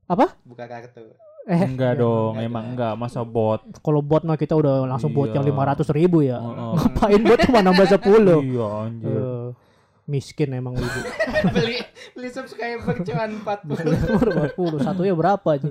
[0.08, 0.26] Apa?
[0.42, 1.06] Buka kartu.
[1.46, 3.62] eh Enggak dong, Enggak emang enggak masa bot.
[3.78, 5.38] kalau bot mah kita udah langsung bot Iya.
[5.38, 6.42] yang 500 ribu ya.
[6.42, 6.72] Heeh.
[6.74, 8.02] Ngapain bot cuma nambah 10?
[8.42, 9.14] Iya anjir.
[9.14, 9.35] Eh,
[10.06, 11.00] miskin emang ibu.
[11.54, 11.82] beli
[12.14, 14.54] beli subscriber cuma 40.
[14.54, 15.70] 40 satunya berapa aja?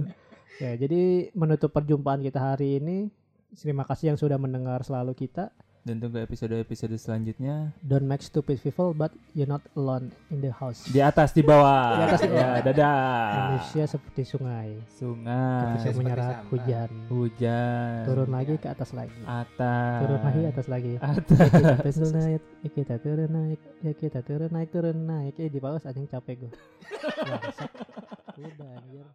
[0.60, 3.12] Ya, jadi menutup perjumpaan kita hari ini.
[3.56, 5.52] Terima kasih yang sudah mendengar selalu kita.
[5.86, 10.82] Dan tunggu episode-episode selanjutnya Don't make stupid people, but you're not alone in the house.
[10.90, 11.94] di atas di bawah.
[11.94, 12.58] Di atas, di ya, bawah.
[12.66, 12.98] dadah.
[13.30, 20.22] Indonesia seperti sungai, Sungai, bisa menyerap hujan, hujan, turun lagi ke atas lagi, atas, turun
[20.26, 20.94] lagi atas lagi.
[20.98, 21.50] atas.
[21.54, 25.34] Ya kita turun naik, ya kita turun naik, ya kita turun naik, turun naik.
[25.38, 26.52] Eh di bawah anjing capek gue.
[28.42, 29.06] Udah anjir.